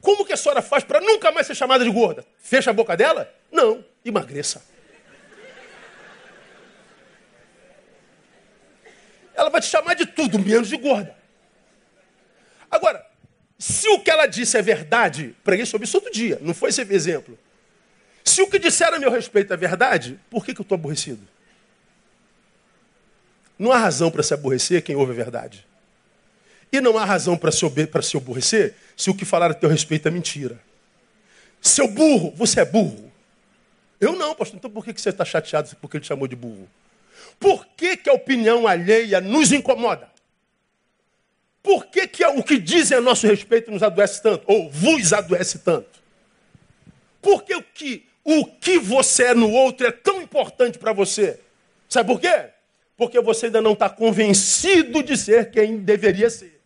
[0.00, 2.24] Como que a senhora faz para nunca mais ser chamada de gorda?
[2.38, 3.32] Fecha a boca dela?
[3.52, 4.64] Não, emagreça.
[9.34, 11.16] Ela vai te chamar de tudo, menos de gorda.
[12.70, 13.04] Agora,
[13.58, 16.80] se o que ela disse é verdade, preguei sobre isso outro dia, não foi esse
[16.80, 17.38] exemplo.
[18.24, 21.26] Se o que disseram a meu respeito é verdade, por que, que eu estou aborrecido?
[23.60, 25.66] Não há razão para se aborrecer quem ouve a verdade.
[26.72, 27.60] E não há razão para se,
[28.02, 30.58] se aborrecer se o que falar a teu respeito é mentira.
[31.60, 33.12] Seu burro, você é burro.
[34.00, 34.56] Eu não, pastor.
[34.56, 36.66] Então por que você está chateado porque ele te chamou de burro?
[37.38, 40.08] Por que, que a opinião alheia nos incomoda?
[41.62, 44.42] Por que, que o que dizem a nosso respeito nos adoece tanto?
[44.46, 46.00] Ou vos adoece tanto?
[47.20, 51.38] Por que o que, o que você é no outro é tão importante para você?
[51.90, 52.54] Sabe por quê?
[53.00, 56.60] Porque você ainda não está convencido de ser quem deveria ser.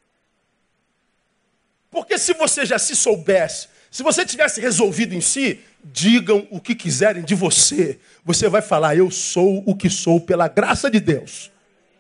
[1.89, 6.75] Porque se você já se soubesse, se você tivesse resolvido em si, digam o que
[6.75, 8.01] quiserem de você.
[8.25, 11.53] Você vai falar, eu sou o que sou pela graça de Deus.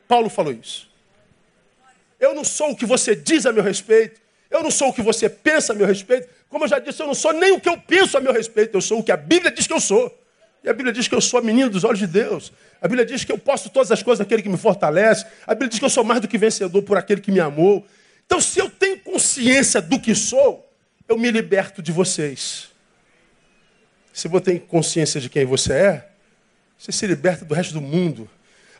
[0.09, 0.91] Paulo falou isso.
[2.19, 4.21] Eu não sou o que você diz a meu respeito.
[4.51, 6.29] Eu não sou o que você pensa a meu respeito.
[6.49, 8.77] Como eu já disse, eu não sou nem o que eu penso a meu respeito.
[8.77, 10.13] Eu sou o que a Bíblia diz que eu sou.
[10.65, 12.51] E a Bíblia diz que eu sou a menina dos olhos de Deus.
[12.81, 15.27] A Bíblia diz que eu posso todas as coisas daquele que me fortalece.
[15.47, 17.87] A Bíblia diz que eu sou mais do que vencedor por aquele que me amou.
[18.25, 20.67] Então, se eu tenho consciência do que sou,
[21.07, 22.71] eu me liberto de vocês.
[24.11, 26.09] Se você tem consciência de quem você é,
[26.79, 28.29] você se liberta do resto do mundo.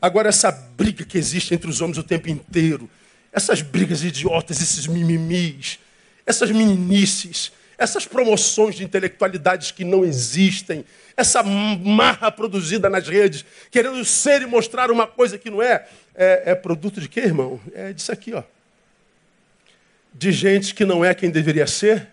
[0.01, 2.89] Agora, essa briga que existe entre os homens o tempo inteiro,
[3.31, 5.79] essas brigas idiotas, esses mimimis,
[6.25, 10.85] essas meninices, essas promoções de intelectualidades que não existem,
[11.17, 16.43] essa marra produzida nas redes, querendo ser e mostrar uma coisa que não é, é,
[16.47, 17.61] é produto de quê, irmão?
[17.73, 18.43] É disso aqui, ó
[20.15, 22.09] de gente que não é quem deveria ser,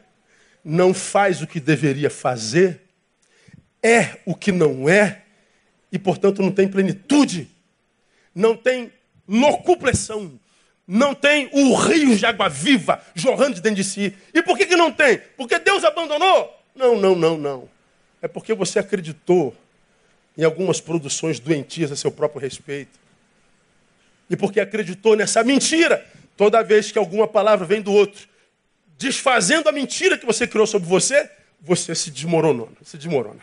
[0.65, 2.81] não faz o que deveria fazer,
[3.81, 5.21] é o que não é
[5.91, 7.47] e, portanto, não tem plenitude,
[8.33, 8.91] não tem
[9.27, 10.39] locupressão,
[10.93, 14.15] não tem o rio de água viva jorrando de dentro de si.
[14.33, 15.19] E por que, que não tem?
[15.37, 16.57] Porque Deus abandonou?
[16.75, 17.69] Não, não, não, não.
[18.21, 19.55] É porque você acreditou
[20.37, 22.99] em algumas produções doentias a seu próprio respeito.
[24.29, 26.05] E porque acreditou nessa mentira
[26.41, 28.27] Toda vez que alguma palavra vem do outro,
[28.97, 31.29] desfazendo a mentira que você criou sobre você,
[31.61, 33.41] você se desmoronou, se desmorona.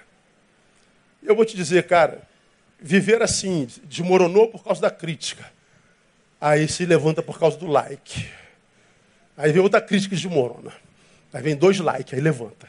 [1.23, 2.23] Eu vou te dizer, cara,
[2.81, 5.49] viver assim, desmoronou por causa da crítica.
[6.41, 8.27] Aí se levanta por causa do like.
[9.37, 10.73] Aí vem outra crítica e desmorona.
[11.33, 12.69] Aí vem dois likes, aí levanta.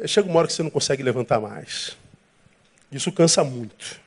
[0.00, 1.96] Aí chega uma hora que você não consegue levantar mais.
[2.90, 4.00] Isso cansa muito.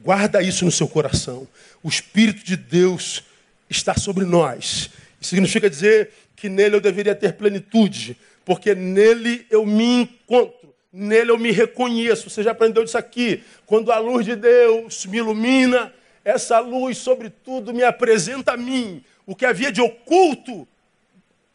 [0.00, 1.46] Guarda isso no seu coração.
[1.82, 3.24] O Espírito de Deus
[3.68, 4.90] está sobre nós.
[5.20, 11.32] Isso significa dizer que nele eu deveria ter plenitude, porque nele eu me encontro, nele
[11.32, 12.30] eu me reconheço.
[12.30, 13.42] Você já aprendeu isso aqui?
[13.66, 15.92] Quando a luz de Deus me ilumina,
[16.28, 20.68] essa luz, sobretudo, me apresenta a mim o que havia de oculto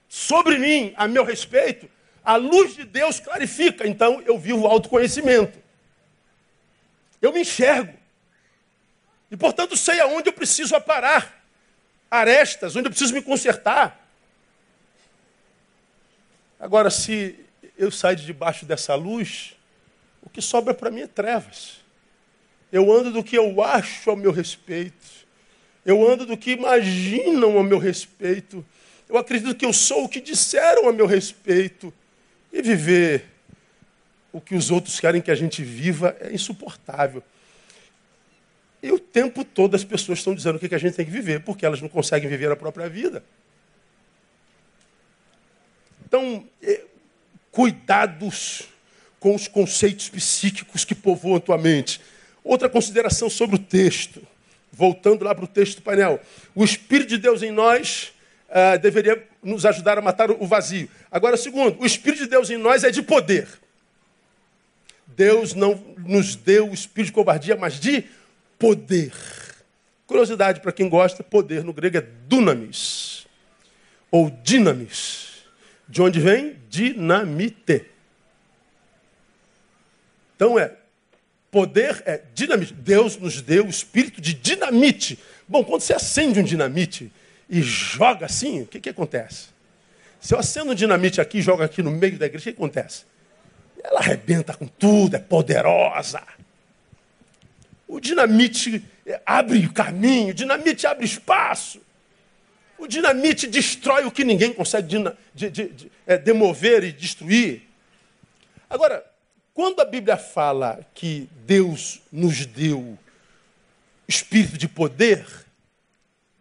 [0.09, 1.87] sobre mim, a meu respeito.
[2.25, 5.61] A luz de Deus clarifica, então eu vivo autoconhecimento.
[7.21, 7.93] Eu me enxergo.
[9.29, 11.45] E, portanto, sei aonde eu preciso aparar
[12.09, 14.07] arestas, onde eu preciso me consertar.
[16.59, 17.39] Agora, se
[17.77, 19.55] eu sair de debaixo dessa luz,
[20.23, 21.82] o que sobra para mim é trevas.
[22.73, 25.27] Eu ando do que eu acho ao meu respeito.
[25.85, 28.65] Eu ando do que imaginam ao meu respeito.
[29.07, 31.93] Eu acredito que eu sou o que disseram a meu respeito.
[32.51, 33.25] E viver
[34.31, 37.21] o que os outros querem que a gente viva é insuportável.
[38.81, 41.41] E o tempo todo as pessoas estão dizendo o que a gente tem que viver,
[41.43, 43.23] porque elas não conseguem viver a própria vida.
[46.07, 46.81] Então, é,
[47.51, 48.63] cuidados
[49.19, 52.01] com os conceitos psíquicos que povoam a tua mente.
[52.43, 54.21] Outra consideração sobre o texto.
[54.71, 56.19] Voltando lá para o texto do painel.
[56.53, 58.11] O Espírito de Deus em nós
[58.49, 60.89] uh, deveria nos ajudar a matar o vazio.
[61.11, 63.47] Agora, segundo, o Espírito de Deus em nós é de poder.
[65.15, 68.03] Deus não nos deu o espírito de covardia, mas de
[68.57, 69.13] poder.
[70.07, 73.27] Curiosidade para quem gosta, poder no grego é dunamis,
[74.11, 75.43] ou dinamis.
[75.87, 76.57] De onde vem?
[76.69, 77.85] Dinamite.
[80.35, 80.75] Então é
[81.53, 82.73] Poder é dinamite.
[82.73, 85.19] Deus nos deu o espírito de dinamite.
[85.47, 87.11] Bom, quando você acende um dinamite
[87.47, 89.49] e joga assim, o que, que acontece?
[90.19, 92.57] Se eu acendo um dinamite aqui e jogo aqui no meio da igreja, o que
[92.57, 93.03] acontece?
[93.83, 96.23] Ela arrebenta com tudo, é poderosa.
[97.87, 98.83] O dinamite
[99.23, 101.79] abre caminho, o dinamite abre espaço.
[102.79, 107.61] O dinamite destrói o que ninguém consegue de, de, de, é, demover e destruir.
[108.67, 109.05] Agora,
[109.53, 112.97] quando a Bíblia fala que Deus nos deu
[114.07, 115.25] espírito de poder,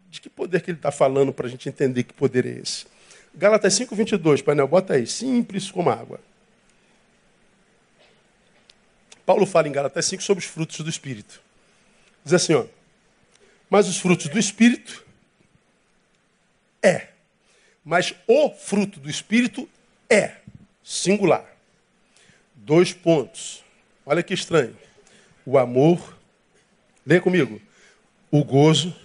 [0.09, 2.85] de que poder que ele está falando para a gente entender que poder é esse?
[3.35, 6.19] Gálatas 5, 22, painel, bota aí, simples como água.
[9.25, 11.41] Paulo fala em Gálatas 5 sobre os frutos do Espírito.
[12.23, 12.65] Diz assim, ó,
[13.69, 15.03] mas os frutos do Espírito
[16.81, 17.07] é,
[17.83, 19.69] mas o fruto do Espírito
[20.09, 20.35] é
[20.83, 21.52] singular.
[22.65, 23.61] Dois pontos.
[24.05, 24.73] Olha que estranho.
[25.45, 26.17] O amor,
[27.05, 27.61] lê comigo.
[28.31, 28.95] O gozo,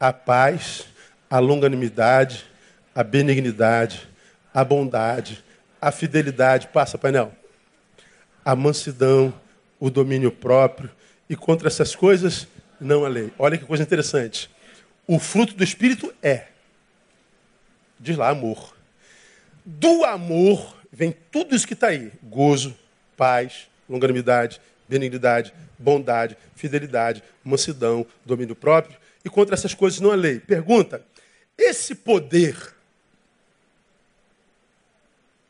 [0.00, 0.86] a paz,
[1.28, 2.46] a longanimidade,
[2.94, 4.08] a benignidade,
[4.54, 5.44] a bondade,
[5.78, 6.68] a fidelidade.
[6.68, 7.30] Passa, painel.
[8.42, 9.34] A mansidão,
[9.78, 10.90] o domínio próprio.
[11.28, 12.48] E contra essas coisas,
[12.80, 13.30] não há lei.
[13.38, 14.48] Olha que coisa interessante.
[15.06, 16.46] O fruto do Espírito é.
[18.00, 18.74] Diz lá, amor.
[19.62, 22.74] Do amor vem tudo isso que está aí: gozo,
[23.16, 28.98] paz, longanimidade, benignidade, bondade, fidelidade, mansidão, domínio próprio.
[29.24, 30.40] E contra essas coisas não há lei.
[30.40, 31.04] Pergunta:
[31.56, 32.74] esse poder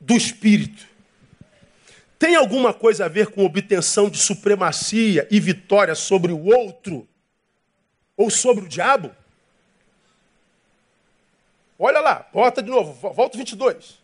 [0.00, 0.86] do Espírito
[2.18, 7.06] tem alguma coisa a ver com obtenção de supremacia e vitória sobre o outro?
[8.16, 9.10] Ou sobre o diabo?
[11.78, 13.98] Olha lá, volta de novo, volta 22.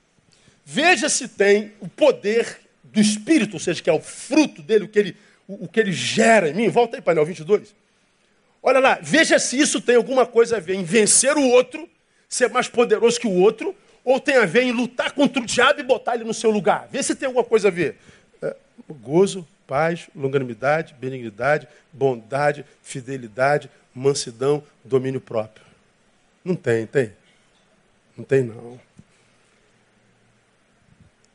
[0.64, 2.60] Veja se tem o poder
[2.92, 5.16] do Espírito, ou seja, que é o fruto dele, o que ele,
[5.46, 6.68] o, o que ele gera em mim.
[6.68, 7.74] Volta aí, painel 22.
[8.62, 11.88] Olha lá, veja se isso tem alguma coisa a ver em vencer o outro,
[12.28, 13.74] ser mais poderoso que o outro,
[14.04, 16.88] ou tem a ver em lutar contra o diabo e botar ele no seu lugar.
[16.90, 17.96] Vê se tem alguma coisa a ver.
[18.42, 18.54] É,
[19.02, 25.64] gozo, paz, longanimidade, benignidade, bondade, fidelidade, mansidão, domínio próprio.
[26.44, 27.12] Não tem, tem?
[28.16, 28.80] Não tem, não.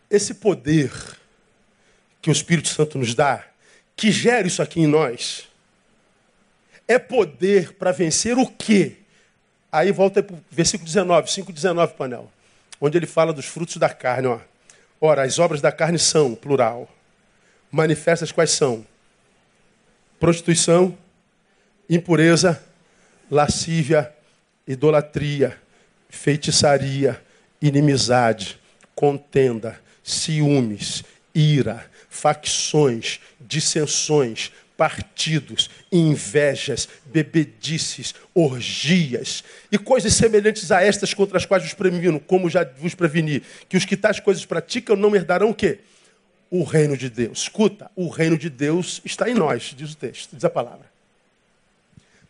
[0.10, 0.91] Esse poder
[2.26, 3.46] que o Espírito Santo nos dá,
[3.96, 5.48] que gera isso aqui em nós,
[6.88, 8.96] é poder para vencer o quê?
[9.72, 12.32] Aí volta para o versículo 19, 5,19, painel,
[12.82, 14.26] onde ele fala dos frutos da carne.
[14.26, 14.40] Ó.
[15.00, 16.90] Ora, as obras da carne são, plural,
[17.72, 18.84] manifestas quais são?
[20.20, 20.98] Prostituição,
[21.88, 22.60] impureza,
[23.30, 24.12] lascívia,
[24.68, 25.62] idolatria,
[26.10, 27.24] feitiçaria,
[27.62, 28.60] inimizade,
[28.96, 31.04] contenda, ciúmes,
[31.36, 41.63] ira, facções, dissensões, partidos, invejas, bebedices, orgias e coisas semelhantes a estas contra as quais
[41.63, 45.55] vos previno, como já vos preveni, que os que tais coisas praticam não herdarão o
[45.55, 45.80] quê?
[46.49, 47.43] O reino de Deus.
[47.43, 50.89] Escuta, o reino de Deus está em nós, diz o texto, diz a palavra.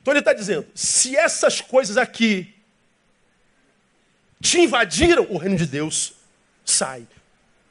[0.02, 2.54] Então ele está dizendo: se essas coisas aqui
[4.42, 6.14] te invadiram, o reino de Deus
[6.64, 7.08] sai.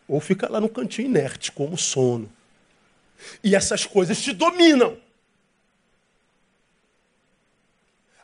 [0.07, 2.31] Ou fica lá no cantinho inerte, como sono.
[3.43, 4.99] E essas coisas te dominam.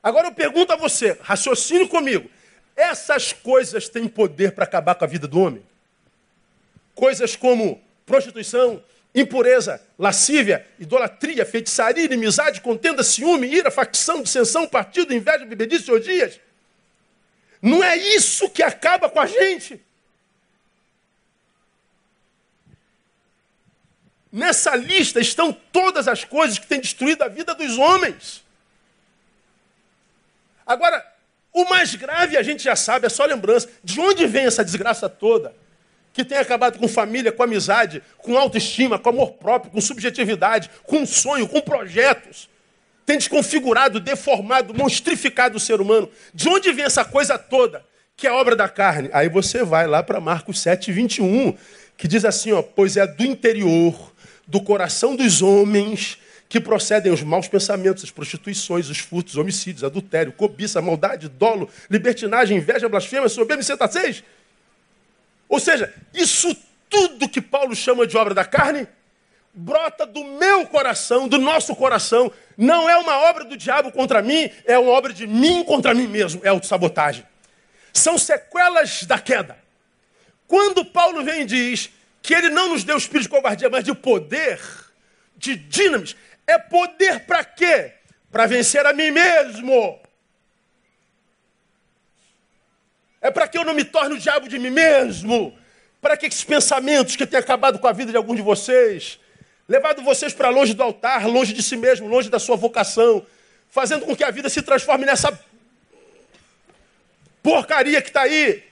[0.02, 2.30] Agora eu pergunto a você, raciocine comigo.
[2.74, 5.62] Essas coisas têm poder para acabar com a vida do homem?
[6.94, 8.82] Coisas como prostituição,
[9.14, 16.40] impureza, lascívia, idolatria, feitiçaria, inimizade, contenda, ciúme, ira, facção, dissensão, partido, inveja, bebedice, orgias.
[17.60, 19.80] Não é isso que acaba com a gente.
[24.32, 28.44] Nessa lista estão todas as coisas que têm destruído a vida dos homens.
[30.64, 31.04] Agora,
[31.52, 33.68] o mais grave a gente já sabe, é só lembrança.
[33.82, 35.52] De onde vem essa desgraça toda?
[36.12, 41.04] Que tem acabado com família, com amizade, com autoestima, com amor próprio, com subjetividade, com
[41.04, 42.48] sonho, com projetos.
[43.04, 46.08] Tem desconfigurado, deformado, monstrificado o ser humano.
[46.32, 47.84] De onde vem essa coisa toda?
[48.16, 49.10] Que é obra da carne.
[49.12, 51.56] Aí você vai lá para Marcos 7, 21,
[51.96, 54.09] que diz assim: ó, pois é do interior
[54.50, 60.32] do coração dos homens que procedem os maus pensamentos, as prostituições, os furtos, homicídios, adultério,
[60.32, 64.24] cobiça, maldade, dolo, libertinagem, inveja, blasfêmia, soberba e seis.
[65.48, 66.54] Ou seja, isso
[66.88, 68.88] tudo que Paulo chama de obra da carne
[69.52, 72.32] brota do meu coração, do nosso coração.
[72.56, 76.08] Não é uma obra do diabo contra mim, é uma obra de mim contra mim
[76.08, 77.24] mesmo, é autossabotagem.
[77.92, 79.56] São sequelas da queda.
[80.46, 81.90] Quando Paulo vem e diz
[82.22, 84.60] que ele não nos deu espírito de covardia, mas de poder,
[85.36, 86.16] de dinamis.
[86.46, 87.92] É poder para quê?
[88.30, 90.00] Para vencer a mim mesmo.
[93.20, 95.56] É para que eu não me torne o diabo de mim mesmo.
[96.00, 99.20] Para que esses pensamentos que têm acabado com a vida de algum de vocês,
[99.68, 103.24] levado vocês para longe do altar, longe de si mesmo, longe da sua vocação,
[103.68, 105.38] fazendo com que a vida se transforme nessa
[107.42, 108.69] porcaria que está aí.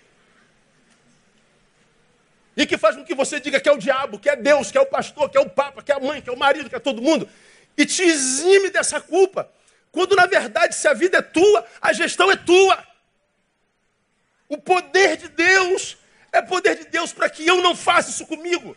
[2.58, 4.76] E que faz com que você diga que é o diabo, que é Deus, que
[4.76, 6.68] é o pastor, que é o papa, que é a mãe, que é o marido,
[6.68, 7.28] que é todo mundo.
[7.76, 9.48] E te exime dessa culpa.
[9.92, 12.84] Quando na verdade, se a vida é tua, a gestão é tua.
[14.48, 15.96] O poder de Deus
[16.32, 18.76] é poder de Deus para que eu não faça isso comigo.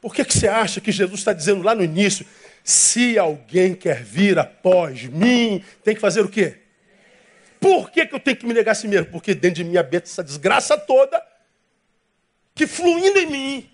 [0.00, 2.24] Por que, que você acha que Jesus está dizendo lá no início?
[2.64, 6.62] Se alguém quer vir após mim, tem que fazer o quê?
[7.66, 9.06] Por que, que eu tenho que me negar a si mesmo?
[9.06, 11.20] Porque dentro de mim habita essa desgraça toda,
[12.54, 13.70] que fluindo em mim,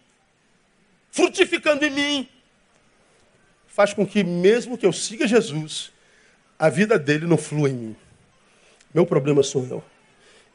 [1.11, 2.29] frutificando em mim,
[3.67, 5.93] faz com que, mesmo que eu siga Jesus,
[6.59, 7.97] a vida dele não flua em mim.
[8.95, 9.85] Meu problema sou eu.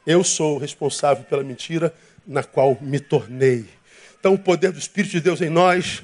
[0.04, 1.94] Eu sou responsável pela mentira
[2.26, 3.70] na qual me tornei.
[4.20, 6.02] Então, o poder do Espírito de Deus em nós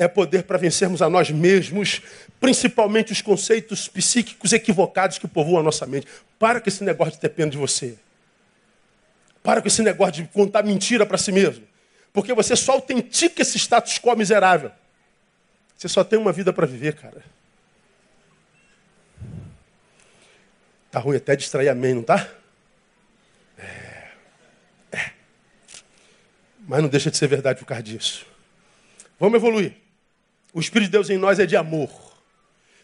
[0.00, 2.00] é poder para vencermos a nós mesmos,
[2.40, 6.06] principalmente os conceitos psíquicos equivocados que povoam a nossa mente.
[6.38, 7.98] Para com esse negócio de ter pena de você.
[9.42, 11.66] Para com esse negócio de contar mentira para si mesmo.
[12.14, 14.70] Porque você só autentica esse status quo miserável.
[15.76, 17.22] Você só tem uma vida para viver, cara.
[20.90, 22.26] Tá ruim até distrair amém, não tá?
[23.58, 24.08] É.
[24.92, 25.10] é.
[26.66, 28.24] Mas não deixa de ser verdade por causa disso.
[29.18, 29.89] Vamos evoluir.
[30.52, 31.90] O Espírito de Deus em nós é de amor.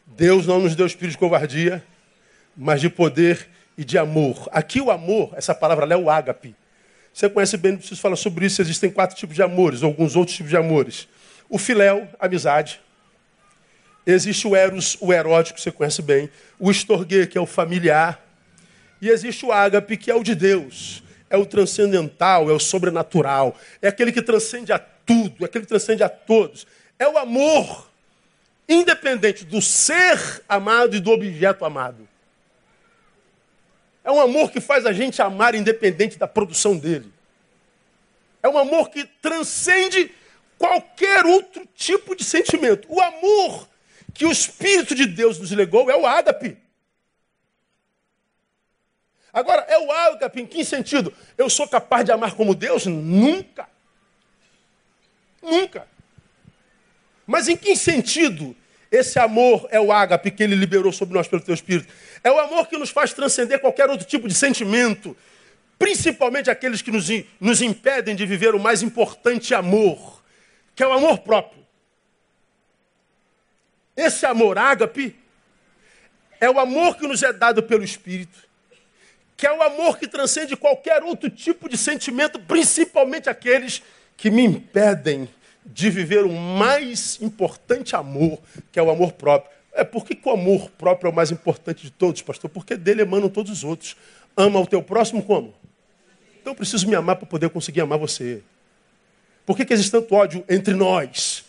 [0.06, 1.84] Deus não nos deu espírito de covardia,
[2.56, 4.48] mas de poder e de amor.
[4.52, 6.54] Aqui o amor, essa palavra é o ágape.
[7.12, 8.62] Você conhece bem, não preciso falar sobre isso.
[8.62, 11.08] Existem quatro tipos de amores, alguns outros tipos de amores.
[11.48, 12.80] O filéu, amizade.
[14.06, 16.30] Existe o eros, o erótico, você conhece bem.
[16.58, 18.24] O estorguê, que é o familiar.
[19.02, 21.02] E existe o ágape, que é o de Deus.
[21.28, 23.56] É o transcendental, é o sobrenatural.
[23.82, 26.66] É aquele que transcende a tudo, é aquele que transcende a todos.
[26.98, 27.88] É o amor,
[28.68, 32.08] independente do ser amado e do objeto amado.
[34.02, 37.12] É um amor que faz a gente amar independente da produção dele.
[38.42, 40.14] É um amor que transcende
[40.56, 42.86] qualquer outro tipo de sentimento.
[42.88, 43.68] O amor
[44.14, 46.56] que o Espírito de Deus nos legou é o ágape.
[49.32, 51.12] Agora, é o ágape em que sentido?
[51.36, 52.86] Eu sou capaz de amar como Deus?
[52.86, 53.68] Nunca.
[55.42, 55.86] Nunca.
[57.26, 58.54] Mas em que sentido
[58.90, 61.92] esse amor é o ágape que ele liberou sobre nós pelo teu Espírito?
[62.22, 65.16] É o amor que nos faz transcender qualquer outro tipo de sentimento,
[65.78, 67.08] principalmente aqueles que nos,
[67.40, 70.22] nos impedem de viver o mais importante amor,
[70.74, 71.66] que é o amor próprio.
[73.96, 75.16] Esse amor ágape
[76.40, 78.46] é o amor que nos é dado pelo Espírito,
[79.36, 83.82] que é o amor que transcende qualquer outro tipo de sentimento, principalmente aqueles
[84.16, 85.28] que me impedem
[85.66, 88.38] de viver o mais importante amor,
[88.70, 89.50] que é o amor próprio.
[89.72, 92.48] É por que, o amor próprio é o mais importante de todos, pastor?
[92.48, 93.96] Porque dele emanam todos os outros.
[94.36, 95.54] Ama o teu próximo como?
[96.40, 98.42] Então eu preciso me amar para poder conseguir amar você.
[99.44, 101.44] Por que, que existe tanto ódio entre nós?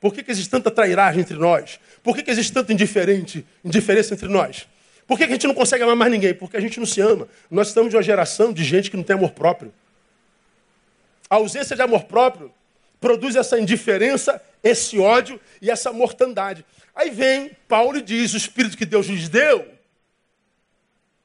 [0.00, 1.80] Por que, que existe tanta trairagem entre nós?
[2.02, 4.68] Por que, que existe tanta indiferente, indiferença entre nós?
[5.06, 6.34] Por que, que a gente não consegue amar mais ninguém?
[6.34, 7.26] Porque a gente não se ama.
[7.50, 9.72] Nós estamos de uma geração de gente que não tem amor próprio.
[11.28, 12.52] A ausência de amor próprio
[13.00, 16.64] produz essa indiferença, esse ódio e essa mortandade.
[16.94, 19.66] Aí vem Paulo e diz: o Espírito que Deus lhes deu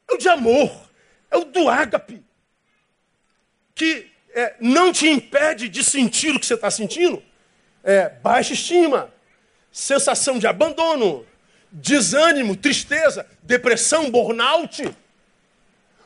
[0.09, 0.71] é o de amor,
[1.31, 2.23] é o do ágape,
[3.73, 7.23] que é, não te impede de sentir o que você está sentindo
[7.83, 9.13] é, baixa estima,
[9.71, 11.25] sensação de abandono,
[11.71, 14.95] desânimo, tristeza, depressão, burnout.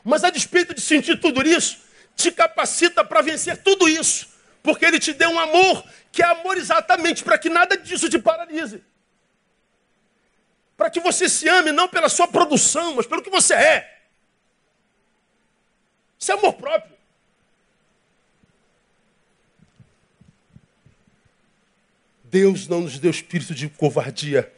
[0.02, 1.78] Mas a despeito de sentir tudo isso,
[2.16, 4.28] te capacita para vencer tudo isso,
[4.62, 8.18] porque ele te deu um amor que é amor exatamente para que nada disso te
[8.18, 8.82] paralise.
[10.76, 13.98] Para que você se ame não pela sua produção, mas pelo que você é.
[16.18, 16.96] Isso é amor próprio.
[22.24, 24.52] Deus não nos deu espírito de covardia,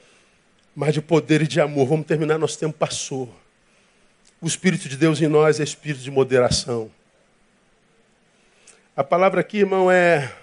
[0.74, 1.86] mas de poder e de amor.
[1.86, 3.32] Vamos terminar, nosso tempo passou.
[4.40, 6.90] O Espírito de Deus em nós é espírito de moderação.
[8.97, 10.34] A palavra aqui, irmão, é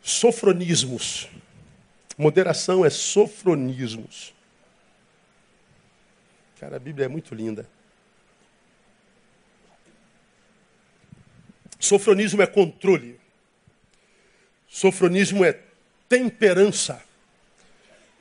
[0.00, 1.28] sofronismos.
[2.16, 4.34] Moderação é sofronismos.
[6.58, 7.68] Cara, a Bíblia é muito linda.
[11.78, 13.20] Sofronismo é controle.
[14.68, 15.58] Sofronismo é
[16.08, 17.02] temperança.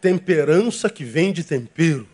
[0.02, 2.10] Temperança que vem de tempero.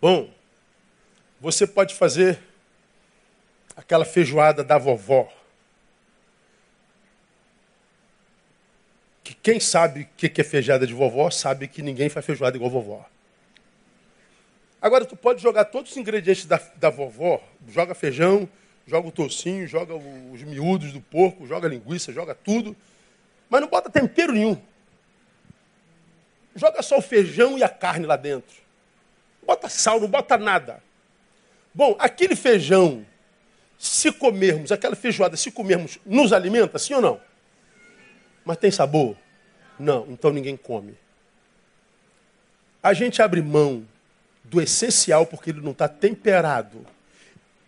[0.00, 0.32] Bom,
[1.40, 2.38] você pode fazer
[3.76, 5.32] aquela feijoada da vovó.
[9.22, 12.70] Que quem sabe o que é feijoada de vovó, sabe que ninguém faz feijoada igual
[12.70, 13.06] vovó.
[14.80, 18.46] Agora, tu pode jogar todos os ingredientes da, da vovó, joga feijão,
[18.86, 22.76] joga o tocinho, joga os miúdos do porco, joga linguiça, joga tudo,
[23.48, 24.60] mas não bota tempero nenhum.
[26.54, 28.56] Joga só o feijão e a carne lá dentro.
[29.42, 30.82] Bota sal, não bota nada.
[31.72, 33.04] Bom, aquele feijão,
[33.78, 37.20] se comermos, aquela feijoada, se comermos, nos alimenta, sim ou não?
[38.44, 39.16] Mas tem sabor?
[39.78, 40.96] Não, então ninguém come.
[42.82, 43.86] A gente abre mão
[44.44, 46.86] do essencial porque ele não está temperado,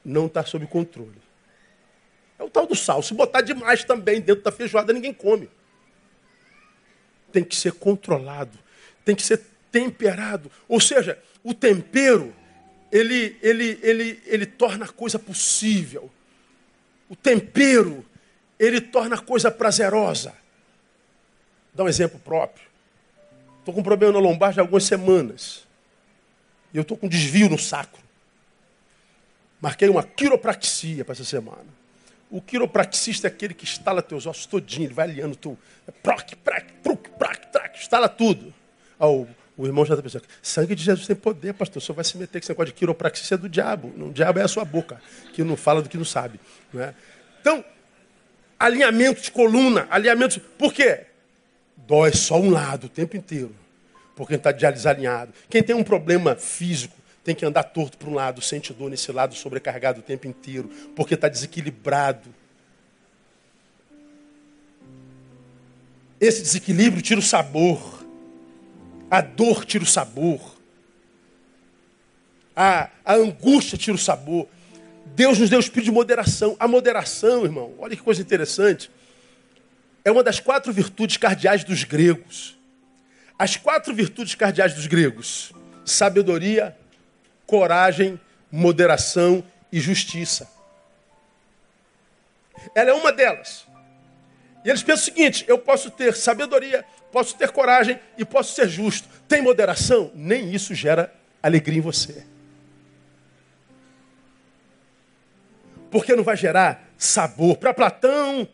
[0.04, 1.26] não está sob controle.
[2.38, 3.02] É o tal do sal.
[3.02, 5.48] Se botar demais também dentro da feijoada, ninguém come.
[7.32, 8.58] Tem que ser controlado,
[9.04, 9.42] tem que ser
[9.72, 10.50] temperado.
[10.68, 12.34] Ou seja, o tempero,
[12.90, 16.10] ele, ele, ele, ele torna a coisa possível.
[17.08, 18.04] O tempero,
[18.58, 20.34] ele torna a coisa prazerosa.
[21.74, 22.66] Dá um exemplo próprio.
[23.58, 25.66] Estou com um problema na lombar de algumas semanas.
[26.72, 28.00] E eu estou com desvio no sacro.
[29.60, 31.66] Marquei uma quiropraxia para essa semana.
[32.30, 35.56] O quiropraxista é aquele que instala teus ossos todinho, ele vai aliando tu.
[36.02, 38.52] Proc, prac, truc, prac, trac, instala tudo.
[38.98, 39.06] Ah,
[39.56, 41.78] o, irmão já está pensando, sangue de Jesus tem poder, pastor.
[41.78, 43.88] O senhor vai se meter com esse negócio de quiropraxia é do diabo.
[43.88, 45.00] O diabo é a sua boca,
[45.32, 46.38] que não fala do que não sabe.
[46.72, 46.94] Não é?
[47.40, 47.64] Então,
[48.58, 50.40] alinhamento de coluna, alinhamento.
[50.58, 51.06] Por quê?
[51.76, 53.54] Dói só um lado o tempo inteiro.
[54.14, 55.32] Porque está desalinhado.
[55.48, 59.10] Quem tem um problema físico tem que andar torto para um lado, sente dor nesse
[59.10, 62.32] lado, sobrecarregado o tempo inteiro, porque está desequilibrado.
[66.20, 67.95] Esse desequilíbrio tira o sabor.
[69.16, 70.58] A dor tira o sabor.
[72.54, 74.46] A, a angústia tira o sabor.
[75.06, 76.54] Deus nos deu o espírito de moderação.
[76.60, 78.90] A moderação, irmão, olha que coisa interessante
[80.04, 82.58] é uma das quatro virtudes cardeais dos gregos.
[83.38, 85.50] As quatro virtudes cardeais dos gregos:
[85.82, 86.76] sabedoria,
[87.46, 88.20] coragem,
[88.52, 89.42] moderação
[89.72, 90.46] e justiça.
[92.74, 93.66] Ela é uma delas.
[94.62, 96.84] E eles pensam o seguinte: eu posso ter sabedoria,
[97.16, 99.08] posso ter coragem e posso ser justo.
[99.26, 100.10] Tem moderação?
[100.14, 101.10] Nem isso gera
[101.42, 102.26] alegria em você.
[105.90, 107.56] Porque não vai gerar sabor.
[107.56, 108.46] Para Platão,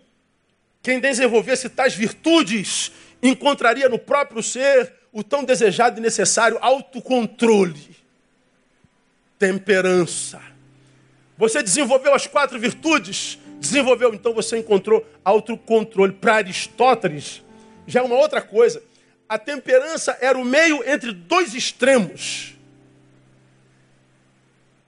[0.81, 7.97] quem desenvolvesse tais virtudes encontraria no próprio ser o tão desejado e necessário autocontrole,
[9.41, 10.41] temperança.
[11.37, 16.13] Você desenvolveu as quatro virtudes, desenvolveu, então você encontrou autocontrole.
[16.13, 17.42] Para Aristóteles,
[17.87, 18.83] já é uma outra coisa.
[19.29, 22.55] A temperança era o meio entre dois extremos.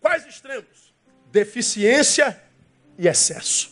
[0.00, 0.92] Quais extremos?
[1.32, 2.40] Deficiência
[2.98, 3.70] e excesso.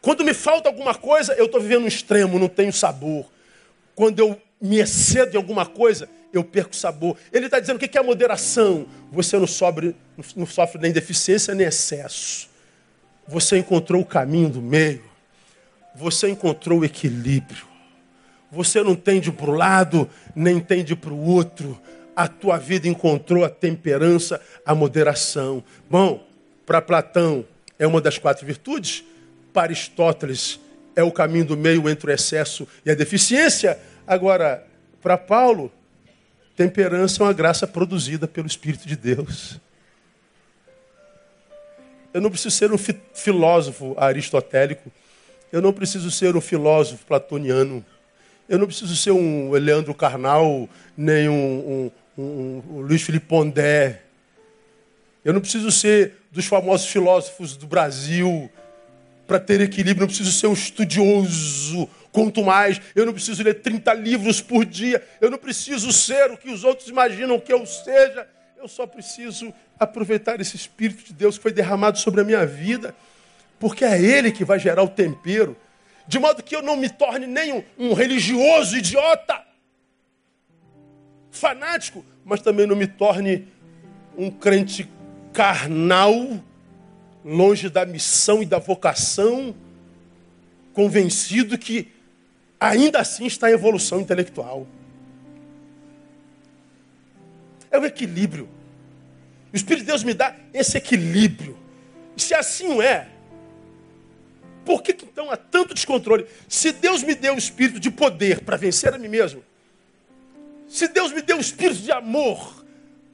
[0.00, 3.26] Quando me falta alguma coisa, eu estou vivendo um extremo, não tenho sabor.
[3.94, 7.16] Quando eu me excedo em alguma coisa, eu perco sabor.
[7.32, 8.86] Ele está dizendo o que é moderação?
[9.10, 9.46] Você não,
[10.36, 12.48] não sofre nem deficiência nem excesso.
[13.26, 15.04] Você encontrou o caminho do meio.
[15.94, 17.67] Você encontrou o equilíbrio.
[18.50, 21.78] Você não tende para o lado, nem tende para o outro.
[22.16, 25.62] A tua vida encontrou a temperança, a moderação.
[25.88, 26.26] Bom,
[26.66, 27.44] para Platão
[27.78, 29.04] é uma das quatro virtudes
[29.52, 30.60] para Aristóteles
[30.94, 33.78] é o caminho do meio entre o excesso e a deficiência.
[34.06, 34.64] Agora,
[35.02, 35.72] para Paulo,
[36.56, 39.60] temperança é uma graça produzida pelo Espírito de Deus.
[42.12, 44.90] Eu não preciso ser um filósofo aristotélico.
[45.52, 47.84] Eu não preciso ser um filósofo platoniano.
[48.48, 54.02] Eu não preciso ser um Leandro Carnal, nem um, um, um, um Luiz Felipe Pondé.
[55.24, 58.50] Eu não preciso ser dos famosos filósofos do Brasil,
[59.28, 61.86] para ter equilíbrio, não preciso ser um estudioso.
[62.10, 66.38] Quanto mais, eu não preciso ler 30 livros por dia, eu não preciso ser o
[66.38, 68.26] que os outros imaginam que eu seja.
[68.56, 72.94] Eu só preciso aproveitar esse Espírito de Deus que foi derramado sobre a minha vida,
[73.60, 75.54] porque é Ele que vai gerar o tempero,
[76.08, 79.44] de modo que eu não me torne nem um, um religioso idiota,
[81.30, 83.46] fanático, mas também não me torne
[84.16, 84.88] um crente
[85.34, 86.14] carnal
[87.22, 89.54] longe da missão e da vocação,
[90.72, 91.92] convencido que
[92.58, 94.66] ainda assim está em evolução intelectual.
[97.70, 98.48] É o equilíbrio.
[99.52, 101.56] O Espírito de Deus me dá esse equilíbrio.
[102.16, 103.08] Se assim é,
[104.64, 106.26] por que, que então há tanto descontrole.
[106.48, 109.42] Se Deus me deu o espírito de poder para vencer a mim mesmo,
[110.68, 112.64] se Deus me deu o espírito de amor,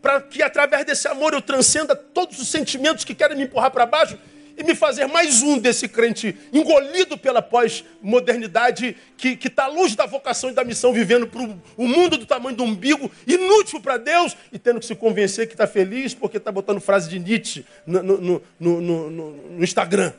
[0.03, 3.87] para que através desse amor eu transcenda todos os sentimentos que querem me empurrar para
[3.87, 4.19] baixo,
[4.57, 10.51] e me fazer mais um desse crente engolido pela pós-modernidade que está longe da vocação
[10.51, 14.59] e da missão, vivendo para o mundo do tamanho do umbigo, inútil para Deus e
[14.59, 18.43] tendo que se convencer que está feliz porque está botando frase de Nietzsche no, no,
[18.61, 20.13] no, no Instagram.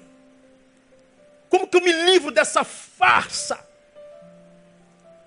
[1.55, 3.57] Como que eu me livro dessa farsa?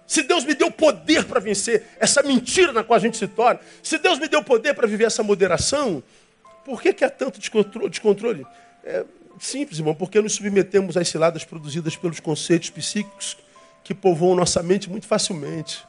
[0.06, 3.58] Se Deus me deu poder para vencer essa mentira na qual a gente se torna,
[3.82, 6.02] se Deus me deu poder para viver essa moderação,
[6.66, 8.46] por que, que há tanto descontrole?
[8.84, 9.06] É
[9.40, 13.38] simples, irmão, porque nos submetemos às ciladas produzidas pelos conceitos psíquicos
[13.82, 15.82] que povoam nossa mente muito facilmente.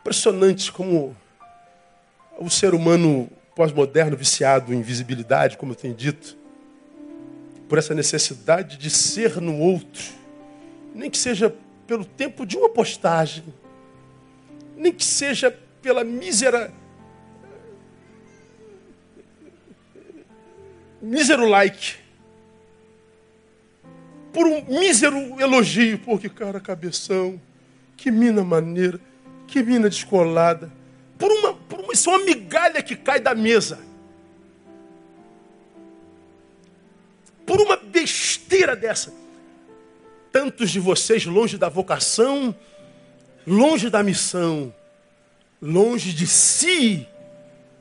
[0.00, 1.16] Impressionante como
[2.36, 6.43] o ser humano pós-moderno, viciado em visibilidade, como eu tenho dito,
[7.68, 10.02] por essa necessidade de ser no outro,
[10.94, 11.54] nem que seja
[11.86, 13.44] pelo tempo de uma postagem,
[14.76, 15.50] nem que seja
[15.82, 16.72] pela mísera
[21.04, 21.96] mísero like.
[24.32, 25.98] Por um mísero elogio.
[25.98, 27.40] Pô, que cara cabeção.
[27.96, 28.98] Que mina maneira.
[29.46, 30.72] Que mina descolada.
[31.18, 33.78] Por uma, por uma, isso é uma migalha que cai da mesa.
[37.54, 39.14] Por uma besteira dessa.
[40.32, 42.52] Tantos de vocês longe da vocação,
[43.46, 44.74] longe da missão,
[45.62, 47.06] longe de si,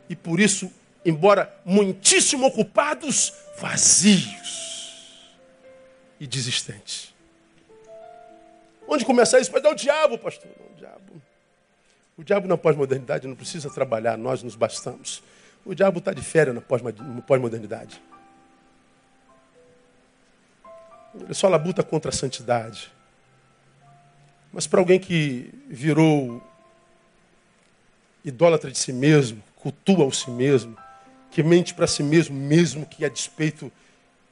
[0.07, 0.71] e por isso
[1.03, 5.33] embora muitíssimo ocupados, vazios
[6.19, 7.11] e desistentes.
[8.87, 9.49] Onde começa isso?
[9.49, 10.51] Pode dar o diabo, pastor.
[10.71, 11.19] o diabo.
[12.15, 15.23] O diabo na pós-modernidade não precisa trabalhar, nós nos bastamos.
[15.65, 17.99] O diabo está de férias na pós-modernidade.
[21.15, 22.91] Ele só labuta contra a santidade.
[24.51, 26.41] Mas para alguém que virou
[28.23, 30.77] idólatra de si mesmo, cultua o si mesmo,
[31.31, 33.71] que mente para si mesmo, mesmo que a despeito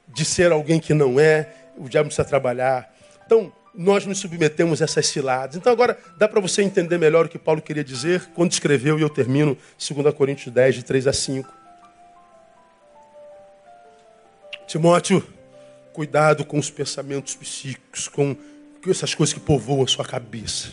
[0.08, 2.94] de ser alguém que não é, o diabo precisa trabalhar.
[3.26, 5.56] Então, nós nos submetemos a essas ciladas.
[5.56, 9.02] Então, agora dá para você entender melhor o que Paulo queria dizer quando escreveu, e
[9.02, 11.52] eu termino 2 Coríntios 10, de 3 a 5.
[14.66, 15.26] Timóteo,
[15.92, 18.36] cuidado com os pensamentos psíquicos, com
[18.88, 20.72] essas coisas que povoam a sua cabeça,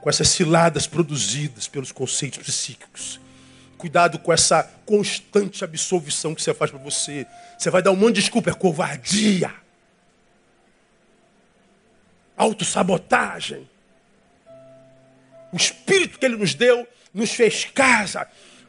[0.00, 3.20] com essas ciladas produzidas pelos conceitos psíquicos.
[3.78, 7.26] Cuidado com essa constante absolvição que você faz para você.
[7.58, 9.52] Você vai dar um monte de desculpa, é covardia.
[12.36, 13.68] Autossabotagem.
[15.52, 18.26] O Espírito que Ele nos deu nos fez casa.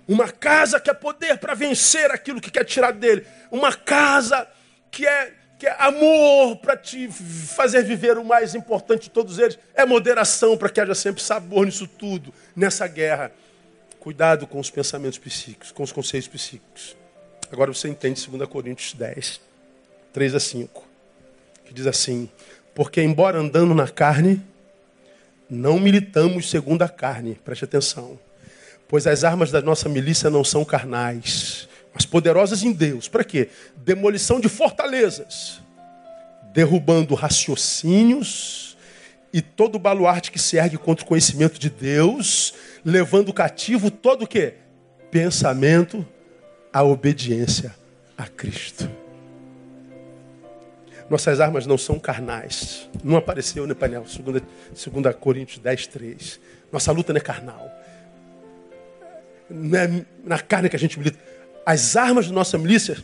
[0.08, 3.26] Uma casa que é poder para vencer aquilo que quer tirar dele.
[3.52, 4.48] Uma casa
[4.92, 5.32] que é,
[5.64, 9.58] que é amor para te fazer viver o mais importante de todos eles.
[9.74, 13.32] É moderação para que haja sempre sabor nisso tudo, nessa guerra.
[13.98, 16.98] Cuidado com os pensamentos psíquicos, com os conceitos psíquicos.
[17.50, 19.40] Agora você entende 2 Coríntios 10,
[20.12, 20.86] 3 a 5,
[21.64, 22.30] que diz assim:
[22.76, 24.42] Porque, embora andando na carne,
[25.50, 28.20] não militamos segundo a carne, preste atenção,
[28.86, 33.08] pois as armas da nossa milícia não são carnais, mas poderosas em Deus.
[33.08, 33.50] Para quê?
[33.78, 35.62] Demolição de fortalezas,
[36.54, 38.78] derrubando raciocínios
[39.32, 42.54] e todo baluarte que se ergue contra o conhecimento de Deus
[42.86, 44.56] levando cativo todo o quê?
[45.10, 46.06] Pensamento
[46.72, 47.74] à obediência
[48.18, 48.90] a Cristo.
[51.10, 52.90] Nossas armas não são carnais.
[53.04, 56.40] Não apareceu no painel, 2 Coríntios 10, 3.
[56.72, 57.70] Nossa luta não é carnal.
[59.50, 61.20] Não é na carne que a gente milita.
[61.66, 62.98] As armas da nossa milícia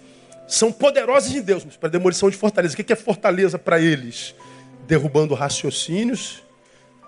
[0.48, 2.74] são poderosas em Deus, mas para demolição de fortaleza.
[2.74, 4.36] O que é fortaleza para eles?
[4.88, 6.42] Derrubando raciocínios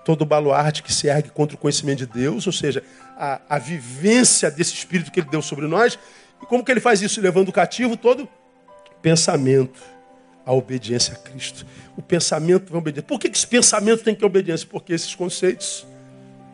[0.03, 2.83] todo baluarte que se ergue contra o conhecimento de Deus, ou seja,
[3.17, 5.97] a, a vivência desse Espírito que Ele deu sobre nós.
[6.41, 7.21] E como que Ele faz isso?
[7.21, 8.27] Levando cativo todo
[9.01, 9.81] pensamento
[10.45, 11.65] à obediência a Cristo.
[11.95, 13.03] O pensamento vai obedecer.
[13.03, 14.67] Por que esse pensamento tem que obediência?
[14.69, 15.85] Porque esses conceitos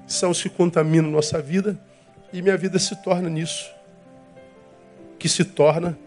[0.05, 1.79] são os que contaminam nossa vida
[2.31, 3.76] e minha vida se torna nisso.
[5.18, 5.97] Que se torna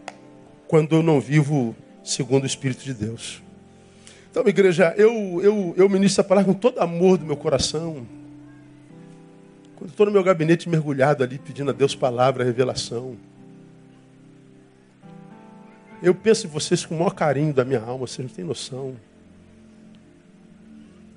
[0.68, 3.42] quando eu não vivo segundo o Espírito de Deus.
[4.30, 8.06] Então, igreja, eu, eu, eu ministro a palavra com todo amor do meu coração.
[9.74, 13.16] Quando estou no meu gabinete mergulhado ali, pedindo a Deus palavra, revelação.
[16.02, 18.94] Eu penso em vocês com o maior carinho da minha alma, vocês não têm noção.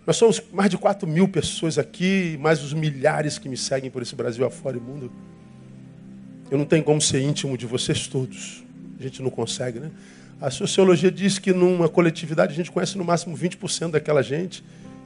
[0.05, 4.01] Nós somos mais de 4 mil pessoas aqui, mais os milhares que me seguem por
[4.01, 5.11] esse Brasil afora e mundo.
[6.51, 8.63] Eu não tenho como ser íntimo de vocês todos.
[8.99, 9.91] A gente não consegue, né?
[10.39, 14.63] A sociologia diz que numa coletividade a gente conhece no máximo 20% daquela gente,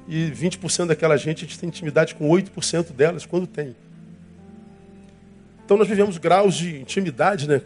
[0.08, 3.76] e 20% daquela gente a gente tem intimidade com 8% delas, quando tem.
[5.64, 7.62] Então nós vivemos graus de intimidade, né?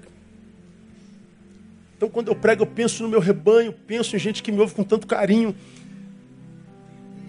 [1.95, 4.73] Então quando eu prego, eu penso no meu rebanho, penso em gente que me ouve
[4.73, 5.55] com tanto carinho.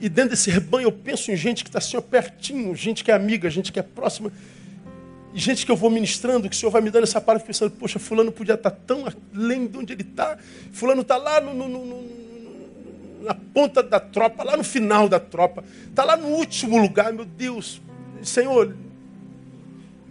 [0.01, 3.11] E dentro desse rebanho eu penso em gente que está assim, ó, pertinho, gente que
[3.11, 4.33] é amiga, gente que é próxima.
[5.35, 7.71] E gente que eu vou ministrando, que o Senhor vai me dando essa palavra, pensando,
[7.71, 9.05] poxa, fulano podia estar tão
[9.35, 10.37] além de onde ele está.
[10.73, 12.05] Fulano está lá no, no, no,
[13.23, 15.65] na ponta da tropa, lá no final da tropa.
[15.89, 17.81] Está lá no último lugar, meu Deus.
[18.23, 18.77] Senhor,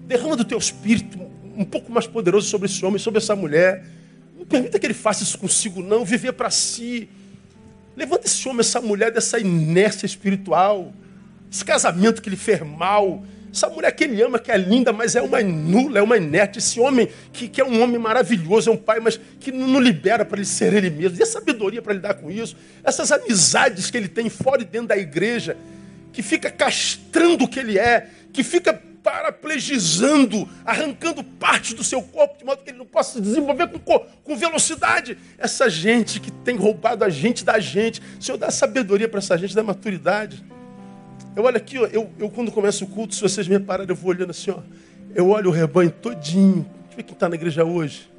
[0.08, 1.20] derrama do teu espírito
[1.56, 3.86] um pouco mais poderoso sobre esse homem, sobre essa mulher.
[4.38, 6.04] Não permita que ele faça isso consigo, não.
[6.04, 7.08] Viver para si.
[7.96, 10.92] Levanta esse homem, essa mulher dessa inércia espiritual.
[11.52, 15.16] Esse casamento que lhe fez mal essa mulher que ele ama, que é linda, mas
[15.16, 16.60] é uma nula, é uma inerte.
[16.60, 20.24] Esse homem que, que é um homem maravilhoso, é um pai, mas que não, libera
[20.24, 21.20] para ele ser ele mesmo.
[21.20, 22.56] E a sabedoria para lidar com isso.
[22.82, 25.58] Essas amizades que ele tem fora e dentro da igreja,
[26.14, 28.74] que fica castrando o que ele é, que fica
[29.04, 34.00] paraplegizando, arrancando parte do seu corpo, de modo que ele não possa se desenvolver com,
[34.24, 35.18] com velocidade.
[35.38, 38.02] Essa gente que tem roubado a gente da gente.
[38.20, 40.42] Senhor dá sabedoria para essa gente, dá maturidade.
[41.36, 43.96] Eu olho aqui, ó, eu, eu quando começo o culto, se vocês me repararem, eu
[43.96, 44.60] vou olhando assim, ó,
[45.16, 46.64] eu olho o rebanho todinho.
[46.64, 48.10] Deixa eu ver quem está na igreja hoje.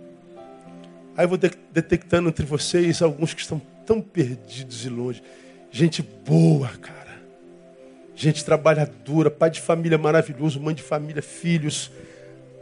[1.16, 5.22] Aí eu vou de detectando entre vocês alguns que estão tão perdidos e longe.
[5.70, 7.02] Gente boa, cara.
[8.16, 11.90] Gente trabalhadora, pai de família maravilhoso, mãe de família, filhos.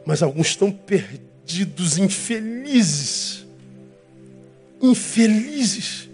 [0.04, 3.46] Mas alguns estão perdidos, infelizes.
[4.82, 6.09] Infelizes.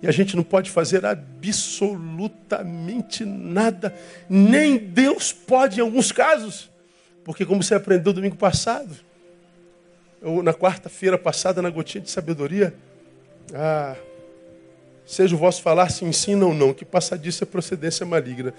[0.00, 3.92] E a gente não pode fazer absolutamente nada.
[4.28, 6.70] Nem Deus pode em alguns casos.
[7.24, 8.96] Porque como você aprendeu domingo passado,
[10.22, 12.72] ou na quarta-feira passada, na gotinha de sabedoria,
[13.52, 13.96] ah,
[15.04, 18.54] seja o vosso falar se ensina ou não, que passadiça é procedência maligna.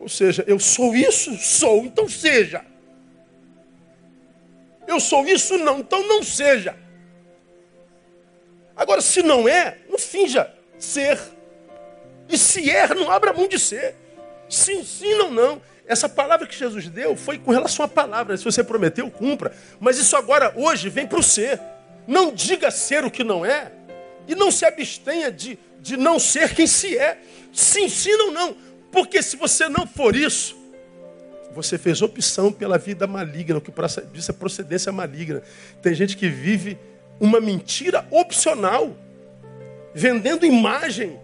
[0.00, 1.36] Ou seja, eu sou isso?
[1.36, 2.64] Sou, então seja.
[4.86, 5.58] Eu sou isso?
[5.58, 6.74] Não, então não seja.
[8.74, 11.18] Agora, se não é, não finja ser.
[12.28, 13.94] E se er, não abra mão de ser.
[14.48, 15.60] Se ensina ou não.
[15.86, 18.36] Essa palavra que Jesus deu foi com relação à palavra.
[18.36, 19.54] Se você prometeu, cumpra.
[19.80, 21.60] Mas isso agora, hoje, vem para o ser.
[22.06, 23.72] Não diga ser o que não é.
[24.26, 27.18] E não se abstenha de, de não ser quem se é.
[27.52, 28.56] Se ensina ou não.
[28.92, 30.56] Porque se você não for isso,
[31.54, 33.72] você fez opção pela vida maligna, o que
[34.12, 35.42] diz é procedência maligna.
[35.82, 36.78] Tem gente que vive
[37.18, 38.94] uma mentira opcional
[39.94, 41.18] vendendo imagem,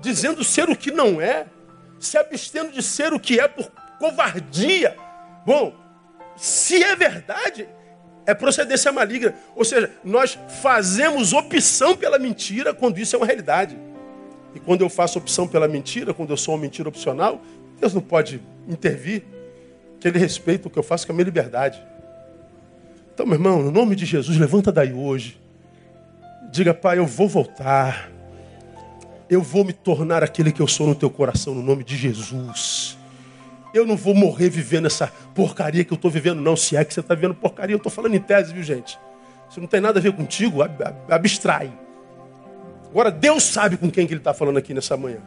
[0.00, 1.46] dizendo ser o que não é,
[1.98, 4.96] se abstendo de ser o que é por covardia.
[5.44, 5.74] Bom,
[6.36, 7.68] se é verdade,
[8.26, 9.34] é procedência maligna.
[9.54, 13.78] Ou seja, nós fazemos opção pela mentira quando isso é uma realidade.
[14.54, 17.40] E quando eu faço opção pela mentira, quando eu sou uma mentira opcional,
[17.78, 19.22] Deus não pode intervir,
[20.00, 21.82] que Ele respeita o que eu faço com a minha liberdade.
[23.12, 25.40] Então, meu irmão, no nome de Jesus, levanta daí hoje.
[26.50, 28.10] Diga, Pai, eu vou voltar.
[29.28, 32.96] Eu vou me tornar aquele que eu sou no teu coração, no nome de Jesus.
[33.74, 36.56] Eu não vou morrer vivendo essa porcaria que eu estou vivendo, não.
[36.56, 38.98] Se é que você está vivendo porcaria, eu estou falando em tese, viu, gente?
[39.50, 41.70] Isso não tem nada a ver contigo, ab abstrai.
[42.88, 45.18] Agora, Deus sabe com quem que Ele está falando aqui nessa manhã.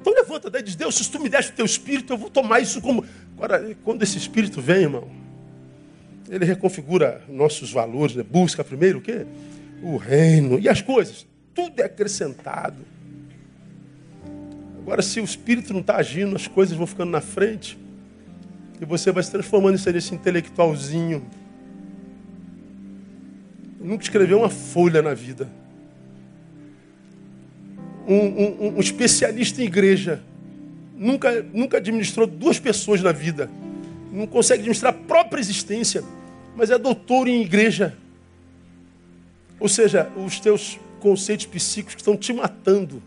[0.00, 2.28] Então levanta daí e diz, Deus, se tu me deste o teu espírito, eu vou
[2.28, 3.04] tomar isso como...
[3.36, 5.08] Agora, quando esse espírito vem, irmão,
[6.28, 8.22] ele reconfigura nossos valores, né?
[8.22, 9.26] busca primeiro o quê?
[9.84, 11.26] O reino e as coisas.
[11.54, 12.78] Tudo é acrescentado.
[14.80, 17.78] Agora, se o Espírito não está agindo, as coisas vão ficando na frente.
[18.80, 21.24] E você vai se transformando em nesse intelectualzinho.
[23.80, 25.48] Nunca escreveu uma folha na vida.
[28.06, 30.22] Um, um, um, especialista em igreja.
[30.96, 33.50] Nunca, nunca administrou duas pessoas na vida.
[34.12, 36.02] Não consegue administrar a própria existência.
[36.56, 37.96] Mas é doutor em igreja.
[39.64, 43.02] Ou seja, os teus conceitos psíquicos estão te matando.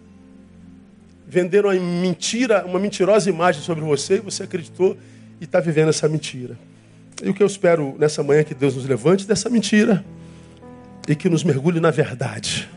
[1.27, 4.97] Venderam uma mentira, uma mentirosa imagem sobre você e você acreditou
[5.39, 6.57] e está vivendo essa mentira.
[7.21, 10.03] E o que eu espero nessa manhã é que Deus nos levante dessa mentira
[11.07, 12.67] e que nos mergulhe na verdade.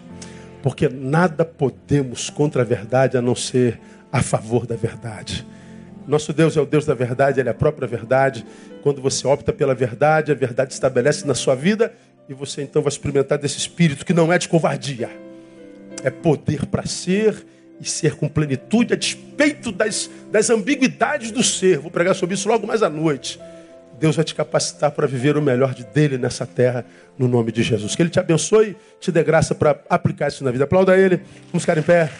[0.63, 3.81] Porque nada podemos contra a verdade a não ser
[4.13, 5.47] a favor da verdade.
[6.07, 8.45] Nosso Deus é o Deus da verdade, Ele é a própria verdade.
[8.83, 11.95] Quando você opta pela verdade, a verdade estabelece na sua vida
[12.31, 15.11] e você então vai experimentar desse espírito que não é de covardia.
[16.05, 17.45] É poder para ser
[17.81, 21.79] e ser com plenitude, a despeito das, das ambiguidades do ser.
[21.79, 23.41] Vou pregar sobre isso logo mais à noite.
[23.99, 26.87] Deus vai te capacitar para viver o melhor de dele nessa terra,
[27.19, 27.97] no nome de Jesus.
[27.97, 30.65] Que ele te abençoe, te dê graça para aplicar isso na vida.
[30.65, 31.21] Aplauda ele.
[31.51, 32.11] Vamos ficar em pé.